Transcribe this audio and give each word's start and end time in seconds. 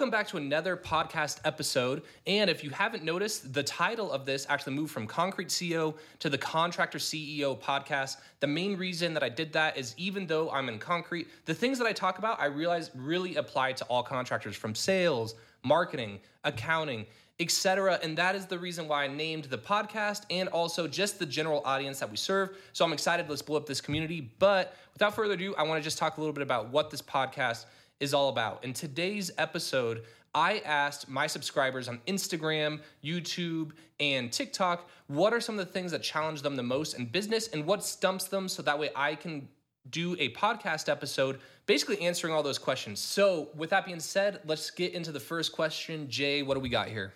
Welcome 0.00 0.12
back 0.12 0.28
to 0.28 0.38
another 0.38 0.78
podcast 0.78 1.40
episode. 1.44 2.00
And 2.26 2.48
if 2.48 2.64
you 2.64 2.70
haven't 2.70 3.04
noticed, 3.04 3.52
the 3.52 3.62
title 3.62 4.10
of 4.10 4.24
this 4.24 4.46
actually 4.48 4.72
moved 4.72 4.90
from 4.94 5.06
Concrete 5.06 5.48
CEO 5.48 5.94
to 6.20 6.30
the 6.30 6.38
Contractor 6.38 6.96
CEO 6.96 7.60
podcast. 7.60 8.16
The 8.40 8.46
main 8.46 8.78
reason 8.78 9.12
that 9.12 9.22
I 9.22 9.28
did 9.28 9.52
that 9.52 9.76
is 9.76 9.94
even 9.98 10.26
though 10.26 10.50
I'm 10.52 10.70
in 10.70 10.78
concrete, 10.78 11.28
the 11.44 11.52
things 11.52 11.76
that 11.76 11.86
I 11.86 11.92
talk 11.92 12.18
about, 12.18 12.40
I 12.40 12.46
realize 12.46 12.90
really 12.94 13.36
apply 13.36 13.72
to 13.72 13.84
all 13.90 14.02
contractors 14.02 14.56
from 14.56 14.74
sales, 14.74 15.34
marketing, 15.64 16.20
accounting, 16.44 17.04
etc. 17.38 18.00
And 18.02 18.16
that 18.16 18.34
is 18.34 18.46
the 18.46 18.58
reason 18.58 18.88
why 18.88 19.04
I 19.04 19.06
named 19.06 19.44
the 19.44 19.58
podcast 19.58 20.22
and 20.30 20.48
also 20.48 20.88
just 20.88 21.18
the 21.18 21.26
general 21.26 21.60
audience 21.66 22.00
that 22.00 22.10
we 22.10 22.16
serve. 22.16 22.56
So 22.72 22.86
I'm 22.86 22.94
excited. 22.94 23.28
Let's 23.28 23.42
blow 23.42 23.58
up 23.58 23.66
this 23.66 23.82
community. 23.82 24.30
But 24.38 24.74
without 24.94 25.14
further 25.14 25.34
ado, 25.34 25.54
I 25.56 25.62
want 25.64 25.78
to 25.78 25.84
just 25.84 25.98
talk 25.98 26.16
a 26.16 26.20
little 26.20 26.32
bit 26.32 26.42
about 26.42 26.70
what 26.70 26.90
this 26.90 27.02
podcast 27.02 27.66
is 28.00 28.14
all 28.14 28.30
about. 28.30 28.64
In 28.64 28.72
today's 28.72 29.30
episode, 29.38 30.02
I 30.34 30.58
asked 30.60 31.08
my 31.08 31.26
subscribers 31.26 31.88
on 31.88 32.00
Instagram, 32.06 32.80
YouTube, 33.04 33.72
and 33.98 34.32
TikTok 34.32 34.88
what 35.08 35.32
are 35.32 35.40
some 35.40 35.58
of 35.58 35.66
the 35.66 35.72
things 35.72 35.92
that 35.92 36.02
challenge 36.02 36.42
them 36.42 36.56
the 36.56 36.62
most 36.62 36.98
in 36.98 37.06
business 37.06 37.48
and 37.48 37.66
what 37.66 37.84
stumps 37.84 38.24
them 38.24 38.48
so 38.48 38.62
that 38.62 38.78
way 38.78 38.90
I 38.94 39.14
can 39.14 39.48
do 39.90 40.14
a 40.18 40.32
podcast 40.32 40.88
episode 40.88 41.40
basically 41.66 42.00
answering 42.00 42.32
all 42.32 42.42
those 42.42 42.58
questions. 42.58 43.00
So, 43.00 43.48
with 43.54 43.70
that 43.70 43.86
being 43.86 44.00
said, 44.00 44.40
let's 44.44 44.70
get 44.70 44.92
into 44.92 45.12
the 45.12 45.20
first 45.20 45.52
question. 45.52 46.08
Jay, 46.08 46.42
what 46.42 46.54
do 46.54 46.60
we 46.60 46.68
got 46.68 46.88
here? 46.88 47.12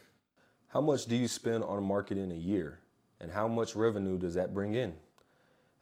How 0.69 0.80
much 0.80 1.06
do 1.06 1.16
you 1.16 1.28
spend 1.28 1.62
on 1.64 1.83
marketing 1.84 2.33
a 2.33 2.37
year? 2.37 2.80
And 3.20 3.30
how 3.30 3.47
much 3.47 3.77
revenue 3.77 4.19
does 4.19 4.34
that 4.34 4.53
bring 4.53 4.75
in? 4.75 4.95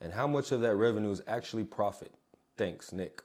And 0.00 0.12
how 0.12 0.26
much 0.26 0.52
of 0.52 0.60
that 0.60 0.76
revenue 0.76 1.10
is 1.10 1.22
actually 1.26 1.64
profit? 1.64 2.12
Thanks, 2.56 2.92
Nick. 2.92 3.22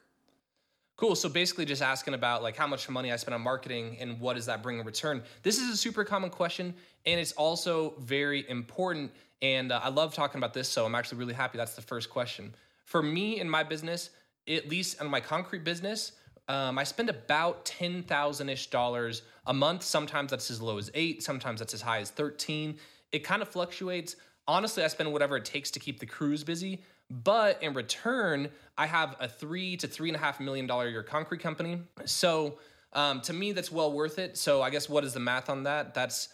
Cool. 0.98 1.14
So 1.14 1.28
basically, 1.28 1.64
just 1.64 1.80
asking 1.80 2.14
about 2.14 2.42
like 2.42 2.56
how 2.56 2.66
much 2.66 2.88
money 2.90 3.12
I 3.12 3.16
spend 3.16 3.32
on 3.32 3.40
marketing 3.40 3.96
and 4.00 4.18
what 4.18 4.34
does 4.34 4.46
that 4.46 4.64
bring 4.64 4.80
in 4.80 4.84
return. 4.84 5.22
This 5.44 5.58
is 5.58 5.70
a 5.70 5.76
super 5.76 6.02
common 6.02 6.28
question, 6.28 6.74
and 7.06 7.20
it's 7.20 7.30
also 7.32 7.94
very 8.00 8.44
important. 8.50 9.12
And 9.40 9.70
uh, 9.70 9.80
I 9.80 9.90
love 9.90 10.12
talking 10.12 10.38
about 10.38 10.54
this, 10.54 10.68
so 10.68 10.84
I'm 10.84 10.96
actually 10.96 11.18
really 11.18 11.34
happy 11.34 11.56
that's 11.56 11.76
the 11.76 11.82
first 11.82 12.10
question. 12.10 12.52
For 12.84 13.00
me 13.00 13.38
in 13.38 13.48
my 13.48 13.62
business, 13.62 14.10
at 14.48 14.68
least 14.68 15.00
in 15.00 15.06
my 15.06 15.20
concrete 15.20 15.62
business, 15.62 16.12
um, 16.48 16.80
I 16.80 16.82
spend 16.82 17.10
about 17.10 17.64
ten 17.64 18.02
thousand 18.02 18.48
ish 18.48 18.66
dollars 18.66 19.22
a 19.46 19.54
month. 19.54 19.84
Sometimes 19.84 20.32
that's 20.32 20.50
as 20.50 20.60
low 20.60 20.78
as 20.78 20.90
eight. 20.94 21.22
Sometimes 21.22 21.60
that's 21.60 21.74
as 21.74 21.80
high 21.80 22.00
as 22.00 22.10
thirteen. 22.10 22.76
It 23.12 23.20
kind 23.20 23.40
of 23.40 23.46
fluctuates. 23.46 24.16
Honestly, 24.48 24.82
I 24.82 24.88
spend 24.88 25.12
whatever 25.12 25.36
it 25.36 25.44
takes 25.44 25.70
to 25.70 25.78
keep 25.78 26.00
the 26.00 26.06
crews 26.06 26.42
busy. 26.42 26.82
But 27.10 27.62
in 27.62 27.72
return, 27.72 28.50
I 28.76 28.86
have 28.86 29.16
a 29.18 29.28
three 29.28 29.76
to 29.78 29.86
three 29.86 30.10
and 30.10 30.16
a 30.16 30.18
half 30.18 30.40
million 30.40 30.66
dollar 30.66 30.88
year 30.88 31.02
concrete 31.02 31.40
company. 31.40 31.82
So 32.04 32.58
um, 32.92 33.20
to 33.22 33.32
me, 33.32 33.52
that's 33.52 33.72
well 33.72 33.92
worth 33.92 34.18
it. 34.18 34.36
So 34.36 34.62
I 34.62 34.70
guess 34.70 34.88
what 34.88 35.04
is 35.04 35.14
the 35.14 35.20
math 35.20 35.48
on 35.48 35.62
that? 35.64 35.94
That's 35.94 36.28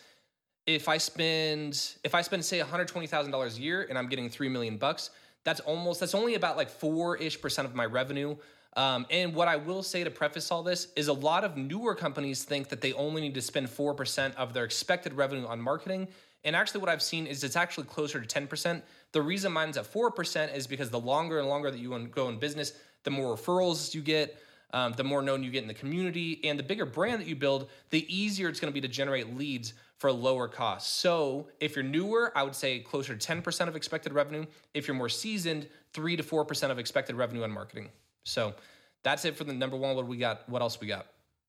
if 0.67 0.89
I 0.89 0.99
spend 0.99 1.97
if 2.03 2.15
I 2.15 2.23
spend 2.23 2.45
say 2.45 2.61
one 2.61 2.69
hundred 2.69 2.89
twenty 2.89 3.07
thousand 3.07 3.33
dollars 3.33 3.59
a 3.59 3.61
year 3.61 3.87
and 3.89 3.99
I'm 3.99 4.09
getting 4.09 4.29
three 4.29 4.49
million 4.49 4.77
bucks. 4.77 5.11
That's 5.45 5.61
almost 5.61 6.01
that's 6.01 6.15
only 6.15 6.35
about 6.35 6.57
like 6.57 6.71
four 6.71 7.17
ish 7.19 7.41
percent 7.41 7.69
of 7.69 7.75
my 7.75 7.85
revenue. 7.85 8.37
Um, 8.77 9.07
and 9.11 9.35
what 9.35 9.47
I 9.47 9.57
will 9.57 9.83
say 9.83 10.03
to 10.03 10.11
preface 10.11 10.51
all 10.51 10.63
this 10.63 10.89
is 10.97 11.09
a 11.09 11.13
lot 11.13 11.45
of 11.45 11.57
newer 11.57 11.95
companies 11.95 12.45
think 12.45 12.69
that 12.71 12.81
they 12.81 12.93
only 12.95 13.23
need 13.23 13.35
to 13.35 13.43
spend 13.43 13.69
4% 13.69 14.35
of 14.35 14.53
their 14.53 14.65
expected 14.65 15.15
revenue 15.15 15.47
on 15.47 15.61
marketing. 15.61 16.09
And 16.45 16.55
actually, 16.55 16.81
what 16.81 16.91
I've 16.91 17.03
seen 17.03 17.27
is 17.27 17.43
it's 17.45 17.57
actually 17.57 17.87
closer 17.87 18.21
to 18.21 18.41
10%. 18.41 18.83
The 19.13 19.23
reason 19.23 19.53
mine's 19.53 19.77
at 19.77 19.91
4% 19.91 20.55
is 20.55 20.67
because 20.67 20.91
the 20.91 21.01
longer 21.01 21.39
and 21.39 21.49
longer 21.49 21.71
that 21.71 21.79
you 21.79 21.97
go 22.09 22.29
in 22.29 22.39
business, 22.39 22.73
the 23.05 23.11
more 23.11 23.37
referrals 23.37 23.95
you 23.95 24.03
get, 24.03 24.39
um, 24.73 24.93
the 24.95 25.05
more 25.05 25.23
known 25.23 25.43
you 25.45 25.51
get 25.51 25.63
in 25.63 25.69
the 25.69 25.75
community, 25.75 26.41
and 26.45 26.59
the 26.59 26.63
bigger 26.63 26.85
brand 26.85 27.21
that 27.21 27.29
you 27.29 27.37
build, 27.37 27.71
the 27.91 28.05
easier 28.15 28.49
it's 28.49 28.59
going 28.59 28.73
to 28.73 28.75
be 28.75 28.81
to 28.81 28.93
generate 28.93 29.37
leads 29.37 29.73
for 29.99 30.11
lower 30.11 30.49
costs. 30.49 30.93
So 30.93 31.49
if 31.61 31.77
you're 31.77 31.85
newer, 31.85 32.33
I 32.37 32.43
would 32.43 32.57
say 32.57 32.81
closer 32.81 33.15
to 33.15 33.33
10% 33.33 33.69
of 33.69 33.77
expected 33.77 34.13
revenue. 34.13 34.45
If 34.75 34.89
you're 34.89 34.97
more 34.97 35.09
seasoned, 35.09 35.69
3 35.93 36.17
to 36.17 36.23
4% 36.25 36.71
of 36.71 36.79
expected 36.81 37.15
revenue 37.15 37.45
on 37.45 37.53
marketing. 37.53 37.89
So 38.25 38.55
that's 39.03 39.25
it 39.25 39.37
for 39.37 39.45
the 39.45 39.53
number 39.53 39.77
one. 39.77 39.95
What 39.95 40.07
we 40.07 40.17
got? 40.17 40.49
What 40.49 40.63
else 40.63 40.81
we 40.81 40.87
got? 40.87 41.07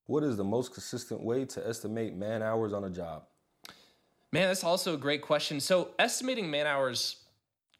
What 0.07 0.23
is 0.23 0.37
the 0.37 0.43
most 0.43 0.73
consistent 0.73 1.23
way 1.23 1.45
to 1.45 1.67
estimate 1.67 2.15
man 2.15 2.43
hours 2.43 2.73
on 2.73 2.83
a 2.83 2.89
job? 2.89 3.23
Man, 4.31 4.47
that's 4.49 4.63
also 4.63 4.93
a 4.93 4.97
great 4.97 5.21
question. 5.21 5.59
So 5.59 5.89
estimating 5.97 6.51
man 6.51 6.67
hours 6.67 7.25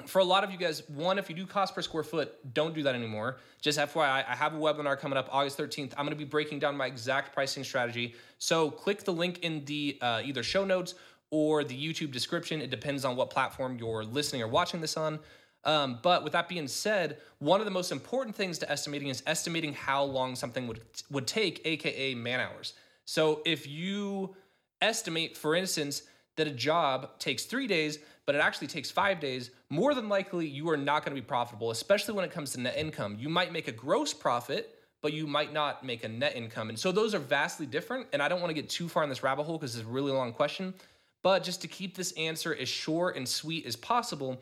for 0.05 0.19
a 0.19 0.23
lot 0.23 0.43
of 0.43 0.51
you 0.51 0.57
guys, 0.57 0.83
one, 0.89 1.17
if 1.17 1.29
you 1.29 1.35
do 1.35 1.45
cost 1.45 1.73
per 1.73 1.81
square 1.81 2.03
foot, 2.03 2.53
don't 2.53 2.75
do 2.75 2.83
that 2.83 2.95
anymore. 2.95 3.37
Just 3.61 3.79
FYI, 3.79 4.25
I 4.27 4.35
have 4.35 4.53
a 4.53 4.57
webinar 4.57 4.99
coming 4.99 5.17
up 5.17 5.29
August 5.31 5.57
13th. 5.57 5.93
I'm 5.97 6.05
going 6.05 6.09
to 6.09 6.15
be 6.15 6.25
breaking 6.25 6.59
down 6.59 6.75
my 6.75 6.85
exact 6.85 7.33
pricing 7.33 7.63
strategy. 7.63 8.15
So 8.37 8.69
click 8.69 9.03
the 9.03 9.13
link 9.13 9.39
in 9.39 9.63
the 9.65 9.97
uh, 10.01 10.21
either 10.23 10.43
show 10.43 10.65
notes 10.65 10.95
or 11.31 11.63
the 11.63 11.75
YouTube 11.75 12.11
description. 12.11 12.61
It 12.61 12.69
depends 12.69 13.05
on 13.05 13.15
what 13.15 13.29
platform 13.29 13.77
you're 13.79 14.03
listening 14.03 14.41
or 14.41 14.47
watching 14.47 14.81
this 14.81 14.97
on. 14.97 15.19
Um, 15.65 15.99
but 16.01 16.23
with 16.23 16.33
that 16.33 16.47
being 16.47 16.67
said, 16.67 17.17
one 17.39 17.59
of 17.59 17.65
the 17.65 17.71
most 17.71 17.91
important 17.91 18.35
things 18.35 18.59
to 18.59 18.71
estimating 18.71 19.09
is 19.09 19.23
estimating 19.25 19.73
how 19.73 20.03
long 20.03 20.35
something 20.35 20.67
would 20.67 20.81
would 21.09 21.27
take, 21.27 21.61
aka 21.65 22.13
man 22.15 22.39
hours. 22.39 22.73
So 23.05 23.41
if 23.45 23.67
you 23.67 24.35
estimate, 24.81 25.37
for 25.37 25.55
instance, 25.55 26.03
that 26.35 26.47
a 26.47 26.51
job 26.51 27.17
takes 27.19 27.45
three 27.45 27.67
days, 27.67 27.99
but 28.25 28.35
it 28.35 28.39
actually 28.39 28.67
takes 28.67 28.91
five 28.91 29.19
days, 29.19 29.51
more 29.69 29.93
than 29.93 30.09
likely 30.09 30.47
you 30.47 30.69
are 30.69 30.77
not 30.77 31.03
going 31.03 31.15
to 31.15 31.21
be 31.21 31.25
profitable, 31.25 31.71
especially 31.71 32.13
when 32.13 32.25
it 32.25 32.31
comes 32.31 32.51
to 32.53 32.59
net 32.59 32.75
income. 32.77 33.15
You 33.19 33.29
might 33.29 33.51
make 33.51 33.67
a 33.67 33.71
gross 33.71 34.13
profit, 34.13 34.77
but 35.01 35.13
you 35.13 35.27
might 35.27 35.53
not 35.53 35.85
make 35.85 36.03
a 36.03 36.07
net 36.09 36.35
income. 36.35 36.69
And 36.69 36.77
so 36.77 36.91
those 36.91 37.13
are 37.13 37.19
vastly 37.19 37.65
different. 37.65 38.07
And 38.11 38.21
I 38.21 38.27
don't 38.27 38.41
want 38.41 38.49
to 38.49 38.59
get 38.59 38.69
too 38.69 38.89
far 38.89 39.03
in 39.03 39.09
this 39.09 39.23
rabbit 39.23 39.43
hole 39.43 39.57
because 39.57 39.75
it's 39.75 39.87
a 39.87 39.91
really 39.91 40.11
long 40.11 40.33
question. 40.33 40.73
But 41.21 41.43
just 41.43 41.61
to 41.61 41.67
keep 41.67 41.95
this 41.95 42.11
answer 42.13 42.55
as 42.55 42.67
short 42.67 43.15
and 43.15 43.27
sweet 43.27 43.65
as 43.65 43.75
possible, 43.75 44.41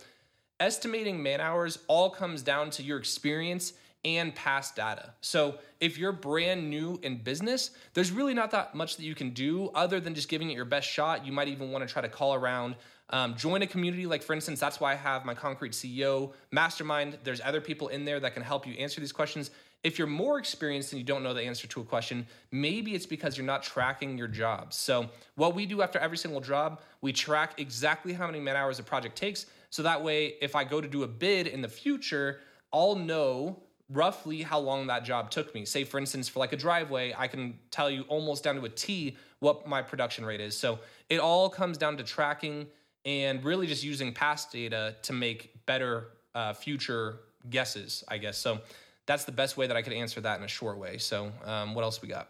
estimating 0.59 1.21
man 1.21 1.41
hours 1.41 1.79
all 1.87 2.09
comes 2.09 2.41
down 2.41 2.69
to 2.71 2.83
your 2.83 2.97
experience 2.97 3.73
and 4.05 4.35
past 4.35 4.75
data. 4.75 5.13
So 5.21 5.59
if 5.79 5.97
you're 5.97 6.11
brand 6.11 6.69
new 6.69 6.99
in 7.03 7.17
business, 7.17 7.71
there's 7.93 8.11
really 8.11 8.33
not 8.33 8.51
that 8.51 8.75
much 8.75 8.97
that 8.97 9.03
you 9.03 9.15
can 9.15 9.29
do 9.29 9.69
other 9.73 9.99
than 9.99 10.13
just 10.13 10.27
giving 10.27 10.49
it 10.49 10.55
your 10.55 10.65
best 10.65 10.89
shot. 10.89 11.25
You 11.25 11.31
might 11.31 11.47
even 11.47 11.71
want 11.71 11.87
to 11.87 11.91
try 11.91 12.01
to 12.01 12.09
call 12.09 12.33
around, 12.33 12.75
um, 13.09 13.35
join 13.35 13.61
a 13.61 13.67
community. 13.67 14.05
Like 14.05 14.21
for 14.21 14.33
instance, 14.33 14.59
that's 14.59 14.79
why 14.79 14.91
I 14.91 14.95
have 14.95 15.23
my 15.23 15.33
Concrete 15.33 15.71
CEO 15.71 16.33
mastermind. 16.51 17.17
There's 17.23 17.41
other 17.41 17.61
people 17.61 17.87
in 17.87 18.03
there 18.03 18.19
that 18.19 18.33
can 18.33 18.43
help 18.43 18.67
you 18.67 18.73
answer 18.73 18.99
these 18.99 19.13
questions. 19.13 19.51
If 19.83 19.97
you're 19.97 20.07
more 20.07 20.39
experienced 20.39 20.93
and 20.93 20.99
you 20.99 21.05
don't 21.05 21.23
know 21.23 21.33
the 21.33 21.43
answer 21.43 21.67
to 21.67 21.81
a 21.81 21.83
question, 21.83 22.25
maybe 22.51 22.95
it's 22.95 23.05
because 23.05 23.37
you're 23.37 23.45
not 23.45 23.63
tracking 23.63 24.17
your 24.17 24.29
jobs. 24.29 24.77
So 24.77 25.09
what 25.35 25.55
we 25.55 25.65
do 25.65 25.81
after 25.81 25.99
every 25.99 26.17
single 26.17 26.39
job, 26.39 26.81
we 27.01 27.11
track 27.11 27.59
exactly 27.59 28.13
how 28.13 28.25
many 28.25 28.39
man 28.39 28.55
hours 28.55 28.79
a 28.79 28.83
project 28.83 29.17
takes. 29.17 29.45
So 29.69 29.83
that 29.83 30.01
way, 30.01 30.35
if 30.41 30.55
I 30.55 30.63
go 30.63 30.79
to 30.79 30.87
do 30.87 31.03
a 31.03 31.07
bid 31.07 31.47
in 31.47 31.61
the 31.61 31.67
future, 31.67 32.39
I'll 32.71 32.95
know 32.95 33.61
roughly 33.89 34.41
how 34.41 34.59
long 34.59 34.87
that 34.87 35.03
job 35.03 35.29
took 35.29 35.53
me. 35.53 35.65
Say, 35.65 35.83
for 35.83 35.99
instance, 35.99 36.29
for 36.29 36.39
like 36.39 36.53
a 36.53 36.57
driveway, 36.57 37.13
I 37.17 37.27
can 37.27 37.59
tell 37.69 37.89
you 37.89 38.03
almost 38.07 38.43
down 38.43 38.55
to 38.55 38.63
a 38.65 38.69
T 38.69 39.17
what 39.39 39.67
my 39.67 39.81
production 39.81 40.25
rate 40.25 40.39
is. 40.39 40.57
So 40.57 40.79
it 41.09 41.19
all 41.19 41.49
comes 41.49 41.77
down 41.77 41.97
to 41.97 42.03
tracking 42.03 42.67
and 43.05 43.43
really 43.43 43.67
just 43.67 43.83
using 43.83 44.13
past 44.13 44.51
data 44.51 44.95
to 45.01 45.13
make 45.13 45.65
better 45.65 46.07
uh, 46.33 46.53
future 46.53 47.19
guesses, 47.49 48.03
I 48.07 48.17
guess. 48.17 48.37
So 48.37 48.59
that's 49.05 49.25
the 49.25 49.31
best 49.31 49.57
way 49.57 49.67
that 49.67 49.75
I 49.75 49.81
could 49.81 49.93
answer 49.93 50.21
that 50.21 50.37
in 50.37 50.43
a 50.43 50.47
short 50.47 50.77
way. 50.77 50.97
So, 50.97 51.31
um, 51.43 51.75
what 51.75 51.83
else 51.83 52.01
we 52.01 52.07
got? 52.07 52.29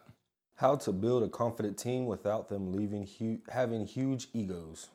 How 0.55 0.75
to 0.75 0.91
build 0.91 1.23
a 1.23 1.29
confident 1.29 1.77
team 1.77 2.05
without 2.05 2.49
them 2.49 2.73
leaving 2.73 3.07
hu- 3.19 3.41
having 3.49 3.85
huge 3.85 4.27
egos. 4.33 4.87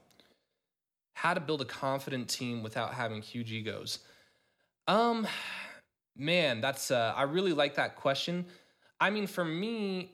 How 1.14 1.34
to 1.34 1.40
build 1.40 1.62
a 1.62 1.64
confident 1.64 2.28
team 2.28 2.62
without 2.62 2.94
having 2.94 3.22
huge 3.22 3.52
egos. 3.52 3.98
Um, 4.86 5.26
Man, 6.18 6.60
that's 6.60 6.90
uh, 6.90 7.14
I 7.16 7.22
really 7.22 7.52
like 7.52 7.76
that 7.76 7.94
question. 7.94 8.44
I 9.00 9.10
mean, 9.10 9.28
for 9.28 9.44
me, 9.44 10.10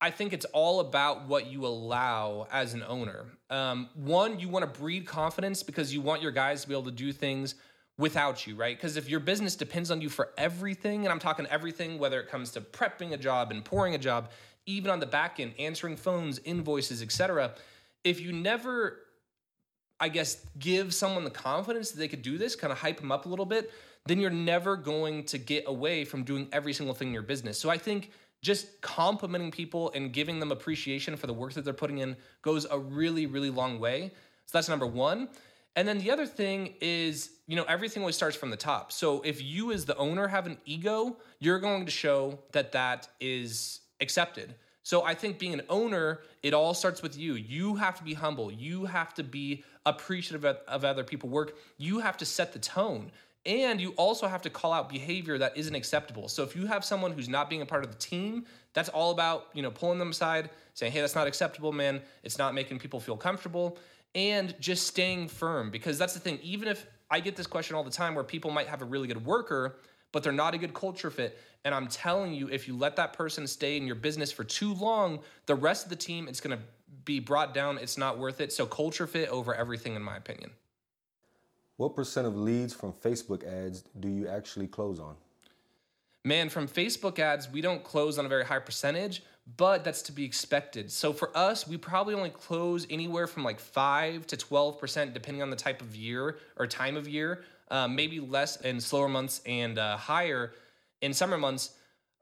I 0.00 0.10
think 0.10 0.32
it's 0.32 0.46
all 0.46 0.80
about 0.80 1.28
what 1.28 1.48
you 1.48 1.66
allow 1.66 2.46
as 2.50 2.72
an 2.72 2.82
owner. 2.82 3.26
Um, 3.50 3.90
one, 3.94 4.40
you 4.40 4.48
want 4.48 4.72
to 4.72 4.80
breed 4.80 5.06
confidence 5.06 5.62
because 5.62 5.92
you 5.92 6.00
want 6.00 6.22
your 6.22 6.30
guys 6.30 6.62
to 6.62 6.68
be 6.68 6.72
able 6.72 6.84
to 6.84 6.90
do 6.90 7.12
things 7.12 7.56
without 7.98 8.46
you, 8.46 8.54
right? 8.54 8.76
Because 8.76 8.96
if 8.96 9.08
your 9.08 9.20
business 9.20 9.56
depends 9.56 9.90
on 9.90 10.00
you 10.00 10.08
for 10.08 10.30
everything, 10.38 11.04
and 11.04 11.12
I'm 11.12 11.18
talking 11.18 11.46
everything, 11.46 11.98
whether 11.98 12.20
it 12.20 12.28
comes 12.28 12.52
to 12.52 12.60
prepping 12.60 13.12
a 13.12 13.16
job 13.18 13.50
and 13.50 13.64
pouring 13.64 13.94
a 13.94 13.98
job, 13.98 14.30
even 14.66 14.90
on 14.90 15.00
the 15.00 15.06
back 15.06 15.40
end, 15.40 15.54
answering 15.58 15.96
phones, 15.96 16.38
invoices, 16.44 17.02
etc. 17.02 17.52
If 18.04 18.20
you 18.20 18.32
never 18.32 19.00
I 20.00 20.08
guess, 20.08 20.46
give 20.58 20.94
someone 20.94 21.24
the 21.24 21.30
confidence 21.30 21.90
that 21.90 21.98
they 21.98 22.08
could 22.08 22.22
do 22.22 22.38
this, 22.38 22.54
kind 22.54 22.72
of 22.72 22.78
hype 22.78 23.00
them 23.00 23.10
up 23.10 23.26
a 23.26 23.28
little 23.28 23.46
bit, 23.46 23.72
then 24.06 24.20
you're 24.20 24.30
never 24.30 24.76
going 24.76 25.24
to 25.24 25.38
get 25.38 25.64
away 25.66 26.04
from 26.04 26.22
doing 26.22 26.48
every 26.52 26.72
single 26.72 26.94
thing 26.94 27.08
in 27.08 27.14
your 27.14 27.22
business. 27.22 27.58
So 27.58 27.68
I 27.68 27.78
think 27.78 28.12
just 28.40 28.80
complimenting 28.80 29.50
people 29.50 29.90
and 29.94 30.12
giving 30.12 30.38
them 30.38 30.52
appreciation 30.52 31.16
for 31.16 31.26
the 31.26 31.32
work 31.32 31.54
that 31.54 31.64
they're 31.64 31.74
putting 31.74 31.98
in 31.98 32.16
goes 32.42 32.64
a 32.70 32.78
really, 32.78 33.26
really 33.26 33.50
long 33.50 33.80
way. 33.80 34.12
So 34.46 34.56
that's 34.56 34.68
number 34.68 34.86
one. 34.86 35.28
And 35.76 35.86
then 35.86 35.98
the 35.98 36.10
other 36.10 36.26
thing 36.26 36.74
is, 36.80 37.30
you 37.46 37.54
know, 37.54 37.64
everything 37.64 38.02
always 38.02 38.16
starts 38.16 38.36
from 38.36 38.50
the 38.50 38.56
top. 38.56 38.90
So 38.90 39.20
if 39.22 39.42
you 39.42 39.72
as 39.72 39.84
the 39.84 39.96
owner 39.96 40.26
have 40.26 40.46
an 40.46 40.58
ego, 40.64 41.16
you're 41.38 41.60
going 41.60 41.84
to 41.86 41.92
show 41.92 42.40
that 42.52 42.72
that 42.72 43.08
is 43.20 43.80
accepted. 44.00 44.54
So 44.82 45.04
I 45.04 45.14
think 45.14 45.38
being 45.38 45.54
an 45.54 45.62
owner, 45.68 46.20
it 46.42 46.54
all 46.54 46.74
starts 46.74 47.02
with 47.02 47.16
you. 47.16 47.34
You 47.34 47.76
have 47.76 47.96
to 47.98 48.04
be 48.04 48.14
humble. 48.14 48.50
You 48.50 48.86
have 48.86 49.14
to 49.14 49.22
be 49.22 49.62
appreciative 49.84 50.44
of, 50.44 50.84
other 50.84 51.04
people 51.04 51.28
work. 51.28 51.56
You 51.76 51.98
have 52.00 52.16
to 52.18 52.24
set 52.24 52.52
the 52.52 52.58
tone. 52.58 53.12
And 53.46 53.80
you 53.80 53.90
also 53.92 54.26
have 54.26 54.42
to 54.42 54.50
call 54.50 54.72
out 54.72 54.88
behavior 54.88 55.38
that 55.38 55.56
isn't 55.56 55.74
acceptable. 55.74 56.28
So 56.28 56.42
if 56.42 56.56
you 56.56 56.66
have 56.66 56.84
someone 56.84 57.12
who's 57.12 57.28
not 57.28 57.48
being 57.48 57.62
a 57.62 57.66
part 57.66 57.84
of 57.84 57.90
the 57.90 57.98
team, 57.98 58.46
that's 58.74 58.88
all 58.88 59.10
about, 59.10 59.46
you 59.54 59.62
know, 59.62 59.70
pulling 59.70 59.98
them 59.98 60.10
aside, 60.10 60.50
saying, 60.74 60.92
"Hey, 60.92 61.00
that's 61.00 61.14
not 61.14 61.26
acceptable, 61.26 61.72
man. 61.72 62.02
It's 62.22 62.36
not 62.36 62.52
making 62.52 62.78
people 62.78 63.00
feel 63.00 63.16
comfortable." 63.16 63.78
And 64.14 64.58
just 64.60 64.86
staying 64.86 65.28
firm 65.28 65.70
because 65.70 65.98
that's 65.98 66.14
the 66.14 66.20
thing. 66.20 66.38
Even 66.42 66.68
if 66.68 66.86
I 67.10 67.20
get 67.20 67.36
this 67.36 67.46
question 67.46 67.76
all 67.76 67.84
the 67.84 67.90
time 67.90 68.14
where 68.14 68.24
people 68.24 68.50
might 68.50 68.66
have 68.66 68.82
a 68.82 68.84
really 68.84 69.06
good 69.06 69.24
worker, 69.24 69.76
but 70.12 70.22
they're 70.22 70.32
not 70.32 70.54
a 70.54 70.58
good 70.58 70.74
culture 70.74 71.10
fit. 71.10 71.38
And 71.64 71.74
I'm 71.74 71.88
telling 71.88 72.32
you, 72.32 72.48
if 72.48 72.66
you 72.66 72.76
let 72.76 72.96
that 72.96 73.12
person 73.12 73.46
stay 73.46 73.76
in 73.76 73.86
your 73.86 73.96
business 73.96 74.32
for 74.32 74.44
too 74.44 74.74
long, 74.74 75.20
the 75.46 75.54
rest 75.54 75.84
of 75.84 75.90
the 75.90 75.96
team, 75.96 76.28
it's 76.28 76.40
going 76.40 76.56
to 76.56 76.64
be 77.04 77.20
brought 77.20 77.52
down. 77.52 77.78
It's 77.78 77.98
not 77.98 78.18
worth 78.18 78.40
it. 78.40 78.52
So, 78.52 78.64
culture 78.66 79.06
fit 79.06 79.28
over 79.28 79.54
everything, 79.54 79.94
in 79.94 80.02
my 80.02 80.16
opinion. 80.16 80.50
What 81.76 81.94
percent 81.94 82.26
of 82.26 82.36
leads 82.36 82.74
from 82.74 82.92
Facebook 82.92 83.46
ads 83.46 83.84
do 84.00 84.08
you 84.08 84.28
actually 84.28 84.66
close 84.66 84.98
on? 84.98 85.14
Man, 86.24 86.48
from 86.48 86.66
Facebook 86.66 87.18
ads, 87.18 87.50
we 87.50 87.60
don't 87.60 87.84
close 87.84 88.18
on 88.18 88.26
a 88.26 88.28
very 88.28 88.44
high 88.44 88.58
percentage, 88.58 89.22
but 89.56 89.84
that's 89.84 90.02
to 90.02 90.12
be 90.12 90.24
expected. 90.24 90.90
So 90.90 91.12
for 91.12 91.34
us, 91.36 91.66
we 91.66 91.76
probably 91.76 92.14
only 92.14 92.30
close 92.30 92.86
anywhere 92.90 93.26
from 93.26 93.44
like 93.44 93.58
5 93.58 94.26
to 94.26 94.36
12%, 94.36 95.14
depending 95.14 95.42
on 95.42 95.50
the 95.50 95.56
type 95.56 95.80
of 95.80 95.96
year 95.96 96.38
or 96.56 96.66
time 96.66 96.96
of 96.96 97.08
year, 97.08 97.44
um, 97.70 97.94
maybe 97.94 98.20
less 98.20 98.60
in 98.60 98.80
slower 98.80 99.08
months 99.08 99.40
and 99.46 99.78
uh, 99.78 99.96
higher 99.96 100.52
in 101.00 101.14
summer 101.14 101.38
months. 101.38 101.70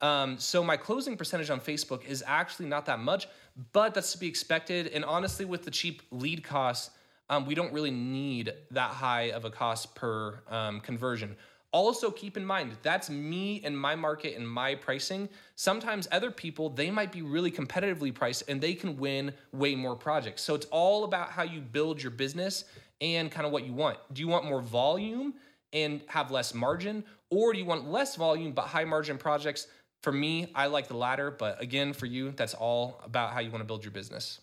Um, 0.00 0.38
so 0.38 0.62
my 0.62 0.76
closing 0.76 1.17
percentage 1.17 1.50
on 1.50 1.61
Facebook 1.61 2.05
is 2.06 2.23
actually 2.26 2.67
not 2.67 2.87
that 2.87 3.00
much, 3.00 3.26
but 3.73 3.94
that's 3.94 4.12
to 4.12 4.19
be 4.19 4.28
expected. 4.28 4.88
And 4.88 5.05
honestly, 5.05 5.44
with 5.44 5.64
the 5.64 5.70
cheap 5.70 6.02
lead 6.11 6.44
costs, 6.44 6.90
um, 7.28 7.46
we 7.46 7.55
don't 7.55 7.73
really 7.73 7.90
need 7.90 8.52
that 8.70 8.90
high 8.90 9.31
of 9.32 9.44
a 9.44 9.50
cost 9.50 9.94
per 9.94 10.43
um, 10.49 10.81
conversion. 10.81 11.37
Also, 11.76 12.11
keep 12.11 12.38
in 12.38 12.46
mind 12.46 12.75
that's 12.82 13.11
me 13.11 13.61
and 13.62 13.78
my 13.78 13.94
market 13.94 14.34
and 14.34 14.49
my 14.49 14.75
pricing. 14.75 15.28
Sometimes 15.56 16.08
other 16.11 16.31
people, 16.31 16.70
they 16.70 16.90
might 16.90 17.12
be 17.12 17.20
really 17.20 17.50
competitively 17.50 18.14
priced 18.14 18.44
and 18.49 18.62
they 18.62 18.73
can 18.73 18.96
win 18.96 19.31
way 19.52 19.75
more 19.75 19.94
projects. 19.94 20.40
So 20.40 20.55
it's 20.55 20.64
all 20.70 21.05
about 21.05 21.28
how 21.28 21.43
you 21.43 21.61
build 21.61 22.02
your 22.02 22.12
business 22.12 22.64
and 23.02 23.31
kind 23.31 23.44
of 23.44 23.52
what 23.52 23.67
you 23.67 23.75
want. 23.75 23.99
Do 24.14 24.23
you 24.23 24.26
want 24.26 24.46
more 24.46 24.62
volume 24.62 25.34
and 25.75 26.00
have 26.06 26.31
less 26.31 26.55
margin? 26.55 27.05
Or 27.28 27.52
do 27.52 27.58
you 27.58 27.67
want 27.67 27.87
less 27.87 28.17
volume 28.17 28.52
but 28.52 28.62
high 28.62 28.87
margin 28.87 29.19
projects? 29.19 29.67
For 30.00 30.12
me, 30.12 30.50
I 30.55 30.69
like 30.69 30.88
the 30.88 30.96
latter, 30.96 31.31
but 31.31 31.61
again, 31.61 31.93
for 31.93 32.06
you, 32.06 32.31
that's 32.31 32.55
all 32.55 33.02
about 33.05 33.34
how 33.34 33.40
you 33.40 33.50
want 33.50 33.61
to 33.61 33.67
build 33.67 33.84
your 33.84 33.93
business. 33.93 34.40